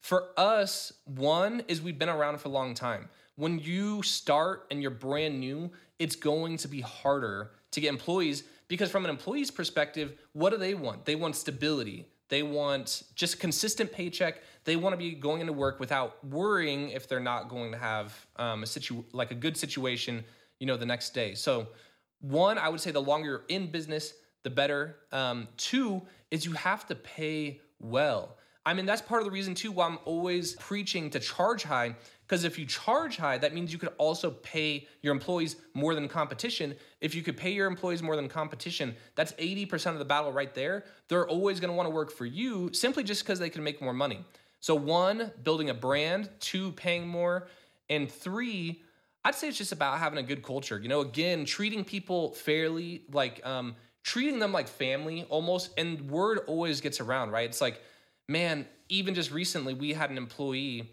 for 0.00 0.28
us, 0.36 0.92
one 1.04 1.62
is 1.68 1.82
we've 1.82 1.98
been 1.98 2.08
around 2.08 2.40
for 2.40 2.48
a 2.48 2.52
long 2.52 2.74
time. 2.74 3.08
When 3.36 3.58
you 3.58 4.02
start 4.02 4.66
and 4.70 4.82
you're 4.82 4.90
brand 4.90 5.38
new, 5.38 5.70
it's 5.98 6.16
going 6.16 6.56
to 6.58 6.68
be 6.68 6.80
harder 6.80 7.52
to 7.72 7.80
get 7.80 7.88
employees 7.88 8.44
because, 8.66 8.90
from 8.90 9.04
an 9.04 9.10
employee's 9.10 9.50
perspective, 9.50 10.14
what 10.32 10.50
do 10.50 10.56
they 10.56 10.74
want? 10.74 11.04
They 11.04 11.14
want 11.14 11.36
stability, 11.36 12.06
they 12.28 12.42
want 12.42 13.04
just 13.14 13.38
consistent 13.38 13.92
paycheck. 13.92 14.42
They 14.68 14.76
want 14.76 14.92
to 14.92 14.98
be 14.98 15.12
going 15.12 15.40
into 15.40 15.54
work 15.54 15.80
without 15.80 16.22
worrying 16.22 16.90
if 16.90 17.08
they're 17.08 17.20
not 17.20 17.48
going 17.48 17.72
to 17.72 17.78
have 17.78 18.26
um, 18.36 18.62
a 18.64 18.66
situ 18.66 19.02
like 19.12 19.30
a 19.30 19.34
good 19.34 19.56
situation, 19.56 20.22
you 20.60 20.66
know, 20.66 20.76
the 20.76 20.84
next 20.84 21.14
day. 21.14 21.34
So, 21.34 21.68
one, 22.20 22.58
I 22.58 22.68
would 22.68 22.78
say 22.78 22.90
the 22.90 23.00
longer 23.00 23.28
you're 23.30 23.44
in 23.48 23.70
business, 23.70 24.12
the 24.42 24.50
better. 24.50 24.96
Um, 25.10 25.48
two 25.56 26.02
is 26.30 26.44
you 26.44 26.52
have 26.52 26.86
to 26.88 26.94
pay 26.94 27.62
well. 27.80 28.36
I 28.66 28.74
mean, 28.74 28.84
that's 28.84 29.00
part 29.00 29.22
of 29.22 29.24
the 29.24 29.30
reason 29.30 29.54
too 29.54 29.72
why 29.72 29.86
I'm 29.86 30.00
always 30.04 30.54
preaching 30.56 31.08
to 31.12 31.18
charge 31.18 31.62
high 31.62 31.96
because 32.26 32.44
if 32.44 32.58
you 32.58 32.66
charge 32.66 33.16
high, 33.16 33.38
that 33.38 33.54
means 33.54 33.72
you 33.72 33.78
could 33.78 33.94
also 33.96 34.30
pay 34.30 34.86
your 35.00 35.14
employees 35.14 35.56
more 35.72 35.94
than 35.94 36.08
competition. 36.08 36.74
If 37.00 37.14
you 37.14 37.22
could 37.22 37.38
pay 37.38 37.52
your 37.52 37.66
employees 37.66 38.02
more 38.02 38.16
than 38.16 38.28
competition, 38.28 38.94
that's 39.14 39.32
80% 39.32 39.92
of 39.92 39.98
the 39.98 40.04
battle 40.04 40.30
right 40.30 40.54
there. 40.54 40.84
They're 41.08 41.26
always 41.26 41.62
want 41.62 41.86
to 41.86 41.90
work 41.90 42.12
for 42.12 42.26
you 42.26 42.70
simply 42.74 43.02
just 43.02 43.24
because 43.24 43.38
they 43.38 43.48
can 43.48 43.64
make 43.64 43.80
more 43.80 43.94
money. 43.94 44.26
So, 44.60 44.74
one, 44.74 45.30
building 45.42 45.70
a 45.70 45.74
brand, 45.74 46.30
two, 46.40 46.72
paying 46.72 47.06
more, 47.06 47.48
and 47.88 48.10
three, 48.10 48.82
I'd 49.24 49.34
say 49.34 49.48
it's 49.48 49.58
just 49.58 49.72
about 49.72 49.98
having 49.98 50.18
a 50.18 50.22
good 50.22 50.42
culture. 50.42 50.78
You 50.78 50.88
know, 50.88 51.00
again, 51.00 51.44
treating 51.44 51.84
people 51.84 52.32
fairly, 52.32 53.02
like 53.12 53.44
um, 53.46 53.76
treating 54.02 54.38
them 54.38 54.52
like 54.52 54.68
family 54.68 55.24
almost. 55.28 55.70
And 55.78 56.10
word 56.10 56.40
always 56.46 56.80
gets 56.80 57.00
around, 57.00 57.30
right? 57.30 57.48
It's 57.48 57.60
like, 57.60 57.82
man, 58.28 58.66
even 58.88 59.14
just 59.14 59.30
recently, 59.30 59.74
we 59.74 59.92
had 59.92 60.10
an 60.10 60.16
employee 60.16 60.90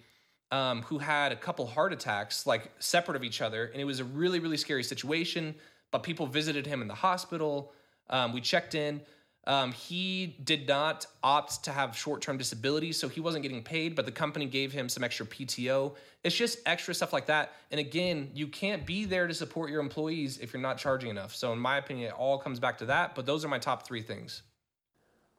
um, 0.52 0.84
who 0.84 1.00
had 1.00 1.32
a 1.32 1.36
couple 1.36 1.66
heart 1.66 1.92
attacks, 1.94 2.46
like 2.46 2.72
separate 2.80 3.16
of 3.16 3.24
each 3.24 3.42
other, 3.42 3.66
and 3.66 3.82
it 3.82 3.86
was 3.86 4.00
a 4.00 4.04
really 4.04 4.40
really 4.40 4.58
scary 4.58 4.84
situation. 4.84 5.56
But 5.92 6.04
people 6.04 6.28
visited 6.28 6.68
him 6.68 6.82
in 6.82 6.88
the 6.88 6.96
hospital. 6.96 7.72
Um, 8.10 8.34
we 8.34 8.42
checked 8.42 8.76
in. 8.76 9.02
Um, 9.48 9.74
he 9.74 10.38
did 10.44 10.68
not 10.68 11.06
opt 11.24 11.64
to 11.66 11.72
have 11.72 11.96
short 11.96 12.22
term 12.22 12.38
disability, 12.38 12.92
so 12.92 13.08
he 13.08 13.20
wasn't 13.20 13.44
getting 13.44 13.64
paid, 13.64 13.96
but 13.96 14.06
the 14.06 14.12
company 14.12 14.48
gave 14.48 14.72
him 14.72 14.90
some 14.90 15.04
extra 15.04 15.26
PTO. 15.26 15.96
It's 16.24 16.36
just 16.36 16.60
extra 16.66 16.96
stuff 16.96 17.14
like 17.14 17.28
that. 17.28 17.54
And 17.70 17.80
again, 17.80 18.32
you 18.34 18.48
can't 18.48 18.86
be 18.86 19.06
there 19.06 19.28
to 19.28 19.34
support 19.34 19.70
your 19.70 19.82
employees 19.82 20.40
if 20.40 20.52
you're 20.52 20.62
not 20.62 20.80
charging 20.80 21.12
enough. 21.12 21.36
So, 21.36 21.54
in 21.54 21.60
my 21.60 21.78
opinion, 21.78 22.08
it 22.08 22.14
all 22.14 22.40
comes 22.40 22.60
back 22.60 22.80
to 22.80 22.86
that. 22.88 23.14
But 23.14 23.28
those 23.28 23.46
are 23.46 23.48
my 23.48 23.60
top 23.60 23.86
three 23.86 24.02
things. 24.02 24.42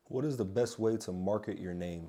What 0.04 0.25
is 0.25 0.36
the 0.36 0.44
best 0.44 0.78
way 0.78 0.96
to 0.98 1.10
market 1.10 1.58
your 1.58 1.75
name? 1.75 2.08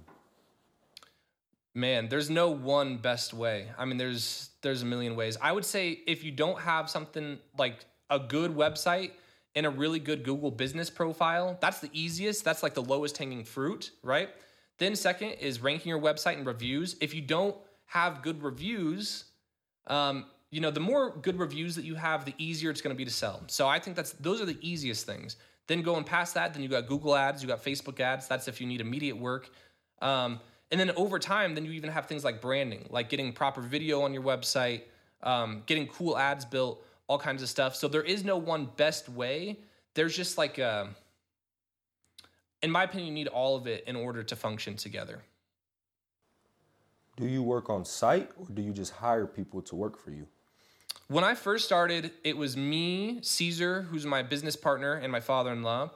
Man, 1.74 2.10
there's 2.10 2.30
no 2.30 2.52
one 2.52 2.98
best 2.98 3.34
way. 3.34 3.70
I 3.78 3.86
mean, 3.86 3.98
there's 3.98 4.50
there's 4.62 4.84
a 4.84 4.86
million 4.86 5.16
ways. 5.16 5.38
I 5.42 5.52
would 5.52 5.66
say 5.66 6.00
if 6.06 6.24
you 6.24 6.32
don't 6.32 6.60
have 6.60 6.92
something 6.92 7.40
like 7.58 7.86
a 8.12 8.20
good 8.20 8.56
website 8.56 9.12
and 9.58 9.66
a 9.66 9.72
really 9.72 9.98
good 9.98 10.24
Google 10.24 10.52
business 10.52 10.88
profile. 10.92 11.58
That's 11.60 11.80
the 11.80 11.90
easiest. 11.92 12.46
That's 12.46 12.62
like 12.62 12.76
the 12.76 12.84
lowest 12.84 13.18
hanging 13.18 13.44
fruit, 13.44 13.90
right? 14.04 14.30
Then, 14.78 14.96
second 14.96 15.32
is 15.32 15.62
ranking 15.62 15.90
your 15.90 16.00
website 16.00 16.38
and 16.38 16.46
reviews. 16.46 16.96
If 17.02 17.16
you 17.16 17.24
don't 17.24 17.56
have 17.88 18.22
good 18.22 18.44
reviews, 18.44 19.26
um, 19.88 20.26
you 20.52 20.62
know, 20.62 20.70
the 20.70 20.80
more 20.80 21.18
good 21.24 21.40
reviews 21.40 21.76
that 21.76 21.86
you 21.86 21.96
have, 21.96 22.24
the 22.24 22.36
easier 22.38 22.70
it's 22.70 22.82
going 22.82 22.96
to 22.96 22.98
be 22.98 23.04
to 23.04 23.12
sell. 23.12 23.42
So 23.48 23.68
I 23.68 23.80
think 23.80 23.96
that's 23.96 24.12
those 24.14 24.40
are 24.40 24.46
the 24.46 24.60
easiest 24.62 25.08
things. 25.08 25.38
Then 25.66 25.82
going 25.82 26.04
past 26.04 26.36
that, 26.36 26.54
then 26.54 26.62
you 26.62 26.70
got 26.70 26.86
Google 26.86 27.16
ads, 27.16 27.42
you 27.42 27.48
got 27.48 27.64
Facebook 27.64 28.00
ads. 28.00 28.28
That's 28.28 28.48
if 28.48 28.62
you 28.62 28.68
need 28.68 28.80
immediate 28.80 29.18
work. 29.18 29.50
Um, 30.04 30.40
and 30.70 30.80
then 30.80 30.92
over 30.92 31.18
time, 31.18 31.56
then 31.56 31.66
you 31.66 31.72
even 31.72 31.90
have 31.90 32.06
things 32.06 32.24
like 32.24 32.42
branding, 32.42 32.86
like 32.92 33.10
getting 33.10 33.34
proper 33.34 33.62
video 33.62 34.02
on 34.04 34.14
your 34.14 34.22
website, 34.22 34.84
um, 35.24 35.64
getting 35.66 35.88
cool 35.88 36.16
ads 36.16 36.46
built 36.46 36.86
all 37.08 37.18
kinds 37.18 37.42
of 37.42 37.50
stuff. 37.50 37.76
So 37.76 37.88
there 37.88 38.04
is 38.04 38.24
no 38.24 38.38
one 38.38 38.70
best 38.78 39.10
way. 39.10 39.60
There's 39.94 40.16
just 40.16 40.38
like 40.38 40.58
a, 40.58 40.82
um, 40.82 40.96
in 42.62 42.72
my 42.72 42.84
opinion, 42.84 43.08
you 43.08 43.14
need 43.14 43.28
all 43.28 43.56
of 43.56 43.68
it 43.68 43.84
in 43.88 43.96
order 43.96 44.24
to 44.24 44.36
function 44.36 44.76
together. 44.76 45.22
Do 47.16 47.26
you 47.28 47.42
work 47.42 47.70
on 47.70 47.86
site 47.86 48.30
or 48.38 48.46
do 48.54 48.62
you 48.62 48.74
just 48.74 48.94
hire 48.94 49.26
people 49.26 49.62
to 49.64 49.76
work 49.76 49.98
for 49.98 50.12
you? 50.12 50.28
When 51.08 51.24
I 51.24 51.36
first 51.36 51.66
started, 51.66 52.12
it 52.24 52.36
was 52.36 52.58
me, 52.58 53.20
Caesar, 53.22 53.84
who's 53.84 54.06
my 54.06 54.22
business 54.22 54.58
partner, 54.58 54.96
and 54.96 55.12
my 55.12 55.22
father 55.22 55.54
in 55.54 55.64
law. 55.64 55.92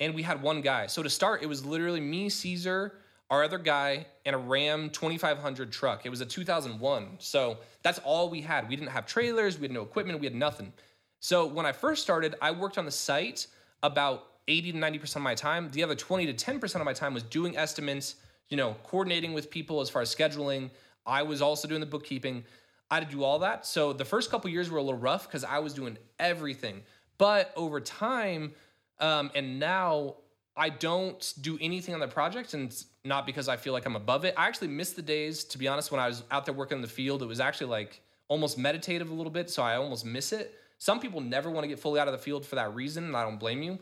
And 0.00 0.14
we 0.14 0.22
had 0.22 0.40
one 0.40 0.62
guy. 0.62 0.86
So 0.86 1.02
to 1.02 1.10
start, 1.10 1.42
it 1.42 1.46
was 1.46 1.64
literally 1.66 2.00
me, 2.00 2.28
Caesar, 2.30 2.94
our 3.30 3.42
other 3.42 3.58
guy, 3.58 4.06
and 4.26 4.34
a 4.34 4.38
Ram 4.38 4.90
2500 4.90 5.72
truck. 5.72 6.04
It 6.04 6.10
was 6.10 6.20
a 6.20 6.26
2001. 6.26 7.16
So 7.18 7.58
that's 7.82 7.98
all 8.00 8.28
we 8.28 8.40
had. 8.40 8.68
We 8.68 8.76
didn't 8.76 8.90
have 8.90 9.06
trailers, 9.06 9.58
we 9.58 9.64
had 9.64 9.72
no 9.72 9.82
equipment, 9.82 10.20
we 10.20 10.26
had 10.26 10.34
nothing. 10.34 10.72
So 11.20 11.46
when 11.46 11.64
I 11.64 11.72
first 11.72 12.02
started, 12.02 12.34
I 12.42 12.50
worked 12.50 12.76
on 12.76 12.84
the 12.84 12.90
site 12.90 13.46
about 13.82 14.26
80 14.46 14.72
to 14.72 14.78
90% 14.78 15.16
of 15.16 15.22
my 15.22 15.34
time. 15.34 15.70
The 15.70 15.82
other 15.82 15.94
20 15.94 16.32
to 16.32 16.34
10% 16.34 16.74
of 16.74 16.84
my 16.84 16.92
time 16.92 17.14
was 17.14 17.22
doing 17.22 17.56
estimates, 17.56 18.16
you 18.48 18.56
know, 18.56 18.76
coordinating 18.84 19.32
with 19.32 19.50
people 19.50 19.80
as 19.80 19.88
far 19.88 20.02
as 20.02 20.14
scheduling. 20.14 20.70
I 21.06 21.22
was 21.22 21.40
also 21.40 21.66
doing 21.66 21.80
the 21.80 21.86
bookkeeping. 21.86 22.44
I 22.90 22.96
had 22.96 23.08
to 23.08 23.16
do 23.16 23.24
all 23.24 23.38
that. 23.38 23.66
So 23.66 23.92
the 23.92 24.04
first 24.04 24.30
couple 24.30 24.50
years 24.50 24.70
were 24.70 24.78
a 24.78 24.82
little 24.82 25.00
rough 25.00 25.26
because 25.26 25.44
I 25.44 25.58
was 25.60 25.72
doing 25.72 25.96
everything. 26.18 26.82
But 27.16 27.52
over 27.56 27.80
time, 27.80 28.52
um, 29.00 29.30
and 29.34 29.58
now 29.58 30.16
I 30.56 30.68
don't 30.68 31.32
do 31.40 31.58
anything 31.60 31.94
on 31.94 32.00
the 32.00 32.08
project, 32.08 32.54
and 32.54 32.72
not 33.04 33.26
because 33.26 33.48
I 33.48 33.56
feel 33.56 33.74
like 33.74 33.84
I'm 33.84 33.96
above 33.96 34.24
it. 34.24 34.34
I 34.36 34.48
actually 34.48 34.68
miss 34.68 34.92
the 34.92 35.02
days, 35.02 35.44
to 35.44 35.58
be 35.58 35.68
honest, 35.68 35.90
when 35.90 36.00
I 36.00 36.08
was 36.08 36.24
out 36.30 36.46
there 36.46 36.54
working 36.54 36.76
in 36.76 36.82
the 36.82 36.88
field. 36.88 37.22
It 37.22 37.26
was 37.26 37.40
actually 37.40 37.66
like 37.66 38.00
almost 38.28 38.56
meditative 38.56 39.10
a 39.10 39.14
little 39.14 39.30
bit, 39.30 39.50
so 39.50 39.62
I 39.62 39.76
almost 39.76 40.06
miss 40.06 40.32
it. 40.32 40.54
Some 40.78 41.00
people 41.00 41.20
never 41.20 41.50
want 41.50 41.64
to 41.64 41.68
get 41.68 41.78
fully 41.78 42.00
out 42.00 42.08
of 42.08 42.12
the 42.12 42.18
field 42.18 42.46
for 42.46 42.56
that 42.56 42.74
reason, 42.74 43.04
and 43.04 43.16
I 43.16 43.22
don't 43.22 43.38
blame 43.38 43.62
you. 43.62 43.78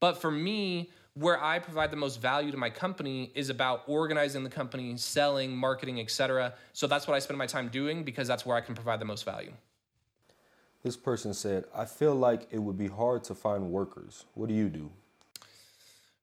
But 0.00 0.20
for 0.20 0.30
me, 0.30 0.90
where 1.14 1.42
I 1.42 1.60
provide 1.60 1.92
the 1.92 1.96
most 1.96 2.20
value 2.20 2.50
to 2.50 2.56
my 2.56 2.68
company 2.68 3.30
is 3.36 3.48
about 3.48 3.84
organizing 3.86 4.42
the 4.42 4.50
company, 4.50 4.96
selling, 4.96 5.56
marketing, 5.56 6.00
etc. 6.00 6.54
So 6.72 6.88
that's 6.88 7.06
what 7.06 7.14
I 7.14 7.20
spend 7.20 7.38
my 7.38 7.46
time 7.46 7.68
doing 7.68 8.02
because 8.02 8.26
that's 8.26 8.44
where 8.44 8.56
I 8.56 8.60
can 8.60 8.74
provide 8.74 9.00
the 9.00 9.04
most 9.04 9.24
value. 9.24 9.52
This 10.82 10.96
person 10.96 11.32
said, 11.32 11.64
I 11.72 11.84
feel 11.84 12.14
like 12.14 12.48
it 12.50 12.58
would 12.58 12.76
be 12.76 12.88
hard 12.88 13.22
to 13.24 13.34
find 13.34 13.70
workers. 13.70 14.24
What 14.34 14.48
do 14.48 14.54
you 14.54 14.68
do? 14.68 14.90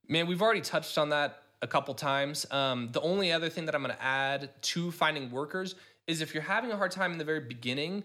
Man, 0.10 0.28
we've 0.28 0.42
already 0.42 0.62
touched 0.62 0.98
on 0.98 1.10
that 1.10 1.42
a 1.62 1.68
couple 1.68 1.94
times. 1.94 2.46
Um, 2.52 2.90
the 2.92 3.02
only 3.02 3.32
other 3.32 3.50
thing 3.50 3.66
that 3.66 3.76
I'm 3.76 3.84
going 3.84 3.96
to 3.96 4.04
add 4.04 4.50
to 4.62 4.92
finding 4.92 5.32
workers 5.32 5.76
is 6.08 6.22
if 6.22 6.34
you're 6.34 6.44
having 6.44 6.72
a 6.72 6.78
hard 6.78 6.92
time 6.92 7.12
in 7.12 7.18
the 7.18 7.24
very 7.24 7.40
beginning, 7.40 8.04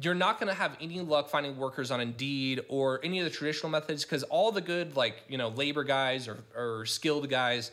you're 0.00 0.14
not 0.14 0.38
going 0.40 0.48
to 0.48 0.54
have 0.54 0.76
any 0.80 1.00
luck 1.00 1.28
finding 1.28 1.56
workers 1.56 1.90
on 1.90 2.00
Indeed 2.00 2.60
or 2.68 3.00
any 3.02 3.18
of 3.18 3.24
the 3.24 3.30
traditional 3.30 3.70
methods 3.70 4.04
because 4.04 4.22
all 4.24 4.52
the 4.52 4.60
good, 4.60 4.96
like, 4.96 5.22
you 5.28 5.36
know, 5.36 5.48
labor 5.48 5.84
guys 5.84 6.28
or, 6.28 6.38
or 6.56 6.86
skilled 6.86 7.28
guys, 7.28 7.72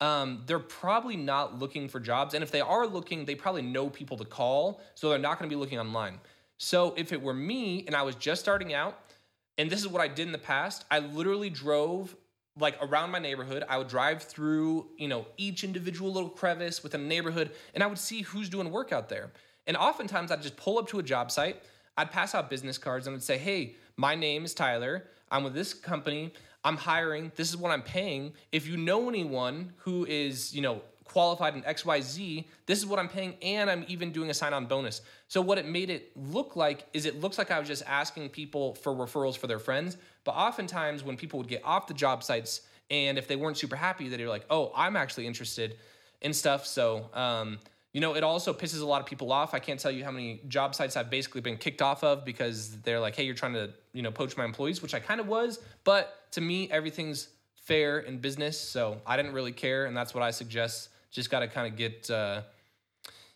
um, 0.00 0.42
they're 0.46 0.58
probably 0.58 1.16
not 1.16 1.58
looking 1.58 1.88
for 1.88 2.00
jobs. 2.00 2.32
And 2.32 2.42
if 2.42 2.50
they 2.50 2.62
are 2.62 2.86
looking, 2.86 3.26
they 3.26 3.34
probably 3.34 3.62
know 3.62 3.90
people 3.90 4.16
to 4.18 4.24
call. 4.24 4.80
So 4.94 5.10
they're 5.10 5.18
not 5.18 5.38
going 5.38 5.50
to 5.50 5.54
be 5.54 5.60
looking 5.60 5.78
online. 5.78 6.18
So 6.56 6.94
if 6.96 7.12
it 7.12 7.20
were 7.20 7.34
me 7.34 7.84
and 7.86 7.94
I 7.94 8.02
was 8.02 8.14
just 8.14 8.40
starting 8.40 8.72
out, 8.72 8.98
and 9.58 9.68
this 9.68 9.80
is 9.80 9.88
what 9.88 10.00
I 10.00 10.08
did 10.08 10.26
in 10.26 10.32
the 10.32 10.38
past, 10.38 10.86
I 10.90 11.00
literally 11.00 11.50
drove 11.50 12.16
like 12.60 12.76
around 12.80 13.10
my 13.10 13.18
neighborhood. 13.18 13.64
I 13.68 13.78
would 13.78 13.88
drive 13.88 14.22
through, 14.22 14.88
you 14.96 15.08
know, 15.08 15.26
each 15.36 15.64
individual 15.64 16.12
little 16.12 16.28
crevice 16.28 16.82
within 16.82 17.02
a 17.02 17.06
neighborhood 17.06 17.50
and 17.74 17.82
I 17.82 17.86
would 17.86 17.98
see 17.98 18.22
who's 18.22 18.48
doing 18.48 18.70
work 18.70 18.92
out 18.92 19.08
there. 19.08 19.30
And 19.66 19.76
oftentimes 19.76 20.30
I'd 20.30 20.42
just 20.42 20.56
pull 20.56 20.78
up 20.78 20.88
to 20.88 20.98
a 20.98 21.02
job 21.02 21.30
site, 21.30 21.62
I'd 21.96 22.10
pass 22.10 22.34
out 22.34 22.50
business 22.50 22.78
cards 22.78 23.06
and 23.06 23.14
I'd 23.14 23.22
say, 23.22 23.38
hey, 23.38 23.76
my 23.96 24.14
name 24.14 24.44
is 24.44 24.54
Tyler. 24.54 25.06
I'm 25.30 25.44
with 25.44 25.54
this 25.54 25.74
company. 25.74 26.32
I'm 26.64 26.76
hiring. 26.76 27.32
This 27.36 27.48
is 27.48 27.56
what 27.56 27.70
I'm 27.70 27.82
paying. 27.82 28.32
If 28.52 28.66
you 28.66 28.76
know 28.76 29.08
anyone 29.08 29.72
who 29.78 30.04
is, 30.06 30.54
you 30.54 30.60
know, 30.60 30.82
qualified 31.04 31.54
in 31.56 31.62
XYZ, 31.62 32.44
this 32.66 32.78
is 32.78 32.86
what 32.86 32.98
I'm 32.98 33.08
paying, 33.08 33.34
and 33.42 33.68
I'm 33.68 33.84
even 33.88 34.12
doing 34.12 34.30
a 34.30 34.34
sign 34.34 34.52
on 34.52 34.66
bonus. 34.66 35.00
So, 35.28 35.40
what 35.40 35.58
it 35.58 35.66
made 35.66 35.90
it 35.90 36.16
look 36.16 36.56
like 36.56 36.86
is 36.92 37.04
it 37.04 37.20
looks 37.20 37.36
like 37.36 37.50
I 37.50 37.58
was 37.58 37.66
just 37.66 37.82
asking 37.86 38.28
people 38.28 38.74
for 38.76 38.94
referrals 38.94 39.36
for 39.36 39.46
their 39.46 39.58
friends. 39.58 39.96
But 40.24 40.32
oftentimes, 40.32 41.02
when 41.02 41.16
people 41.16 41.38
would 41.38 41.48
get 41.48 41.62
off 41.64 41.86
the 41.86 41.94
job 41.94 42.22
sites, 42.22 42.62
and 42.90 43.18
if 43.18 43.28
they 43.28 43.36
weren't 43.36 43.56
super 43.56 43.76
happy, 43.76 44.08
they're 44.08 44.28
like, 44.28 44.44
oh, 44.50 44.72
I'm 44.74 44.96
actually 44.96 45.26
interested 45.26 45.76
in 46.20 46.32
stuff. 46.32 46.66
So, 46.66 47.08
um, 47.14 47.58
you 47.92 48.00
know, 48.00 48.14
it 48.14 48.22
also 48.22 48.52
pisses 48.52 48.82
a 48.82 48.86
lot 48.86 49.00
of 49.00 49.06
people 49.06 49.32
off. 49.32 49.54
I 49.54 49.58
can't 49.58 49.80
tell 49.80 49.90
you 49.90 50.04
how 50.04 50.10
many 50.10 50.40
job 50.48 50.74
sites 50.74 50.96
I've 50.96 51.10
basically 51.10 51.40
been 51.40 51.56
kicked 51.56 51.82
off 51.82 52.04
of 52.04 52.24
because 52.24 52.80
they're 52.82 53.00
like, 53.00 53.16
hey, 53.16 53.24
you're 53.24 53.34
trying 53.34 53.54
to, 53.54 53.70
you 53.92 54.02
know, 54.02 54.10
poach 54.10 54.36
my 54.36 54.44
employees, 54.44 54.82
which 54.82 54.94
I 54.94 55.00
kind 55.00 55.20
of 55.20 55.26
was. 55.26 55.60
But 55.84 56.30
to 56.32 56.40
me, 56.40 56.70
everything's 56.70 57.28
fair 57.56 58.00
in 58.00 58.18
business. 58.18 58.60
So 58.60 59.00
I 59.06 59.16
didn't 59.16 59.32
really 59.32 59.52
care. 59.52 59.86
And 59.86 59.96
that's 59.96 60.14
what 60.14 60.22
I 60.22 60.30
suggest 60.30 60.90
just 61.10 61.30
got 61.30 61.40
to 61.40 61.48
kind 61.48 61.66
of 61.66 61.76
get, 61.76 62.08
uh, 62.10 62.42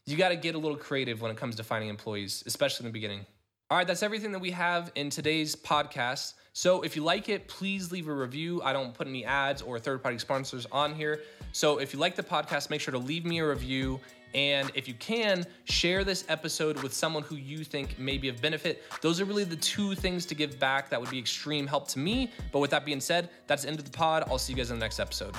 you 0.07 0.17
got 0.17 0.29
to 0.29 0.37
get 0.37 0.55
a 0.55 0.59
little 0.59 0.77
creative 0.77 1.21
when 1.21 1.31
it 1.31 1.37
comes 1.37 1.57
to 1.57 1.65
finding 1.65 1.89
employees, 1.89 2.45
especially 2.47 2.87
in 2.87 2.93
the 2.93 2.93
beginning. 2.93 3.27
All 3.71 3.79
right, 3.79 3.87
that's 3.87 4.03
everything 4.03 4.31
that 4.33 4.41
we 4.41 4.51
have 4.51 4.93
in 4.95 5.09
today's 5.09 5.57
podcast. 5.57 6.35
So 6.53 6.83
if 6.83 6.97
you 6.97 7.03
like 7.03 7.31
it, 7.31 7.49
please 7.49 7.91
leave 7.91 8.09
a 8.09 8.13
review. 8.13 8.61
I 8.63 8.75
don't 8.75 8.93
put 8.93 9.07
any 9.07 9.25
ads 9.25 9.63
or 9.63 9.79
third 9.79 10.03
party 10.03 10.19
sponsors 10.19 10.67
on 10.71 10.95
here. 10.95 11.23
So 11.53 11.79
if 11.79 11.95
you 11.95 11.99
like 11.99 12.15
the 12.15 12.23
podcast, 12.23 12.69
make 12.69 12.83
sure 12.83 12.93
to 12.93 12.99
leave 12.99 13.25
me 13.25 13.39
a 13.39 13.49
review. 13.49 14.01
And 14.35 14.71
if 14.75 14.87
you 14.87 14.93
can, 14.93 15.47
share 15.65 16.05
this 16.05 16.27
episode 16.29 16.83
with 16.83 16.93
someone 16.93 17.23
who 17.23 17.37
you 17.37 17.65
think 17.65 17.99
may 17.99 18.19
be 18.19 18.29
of 18.29 18.43
benefit. 18.43 18.83
Those 19.01 19.19
are 19.19 19.25
really 19.25 19.45
the 19.45 19.57
two 19.57 19.95
things 19.95 20.27
to 20.27 20.35
give 20.35 20.59
back 20.59 20.91
that 20.91 21.01
would 21.01 21.11
be 21.11 21.19
extreme 21.19 21.67
help 21.67 21.89
to 21.89 21.99
me. 21.99 22.31
But 22.53 22.59
with 22.59 22.71
that 22.71 22.85
being 22.85 23.01
said, 23.01 23.31
that's 23.47 23.63
the 23.63 23.69
end 23.71 23.79
of 23.79 23.87
the 23.87 23.97
pod. 23.97 24.25
I'll 24.29 24.39
see 24.39 24.53
you 24.53 24.59
guys 24.59 24.71
in 24.71 24.79
the 24.79 24.85
next 24.85 25.01
episode. 25.01 25.35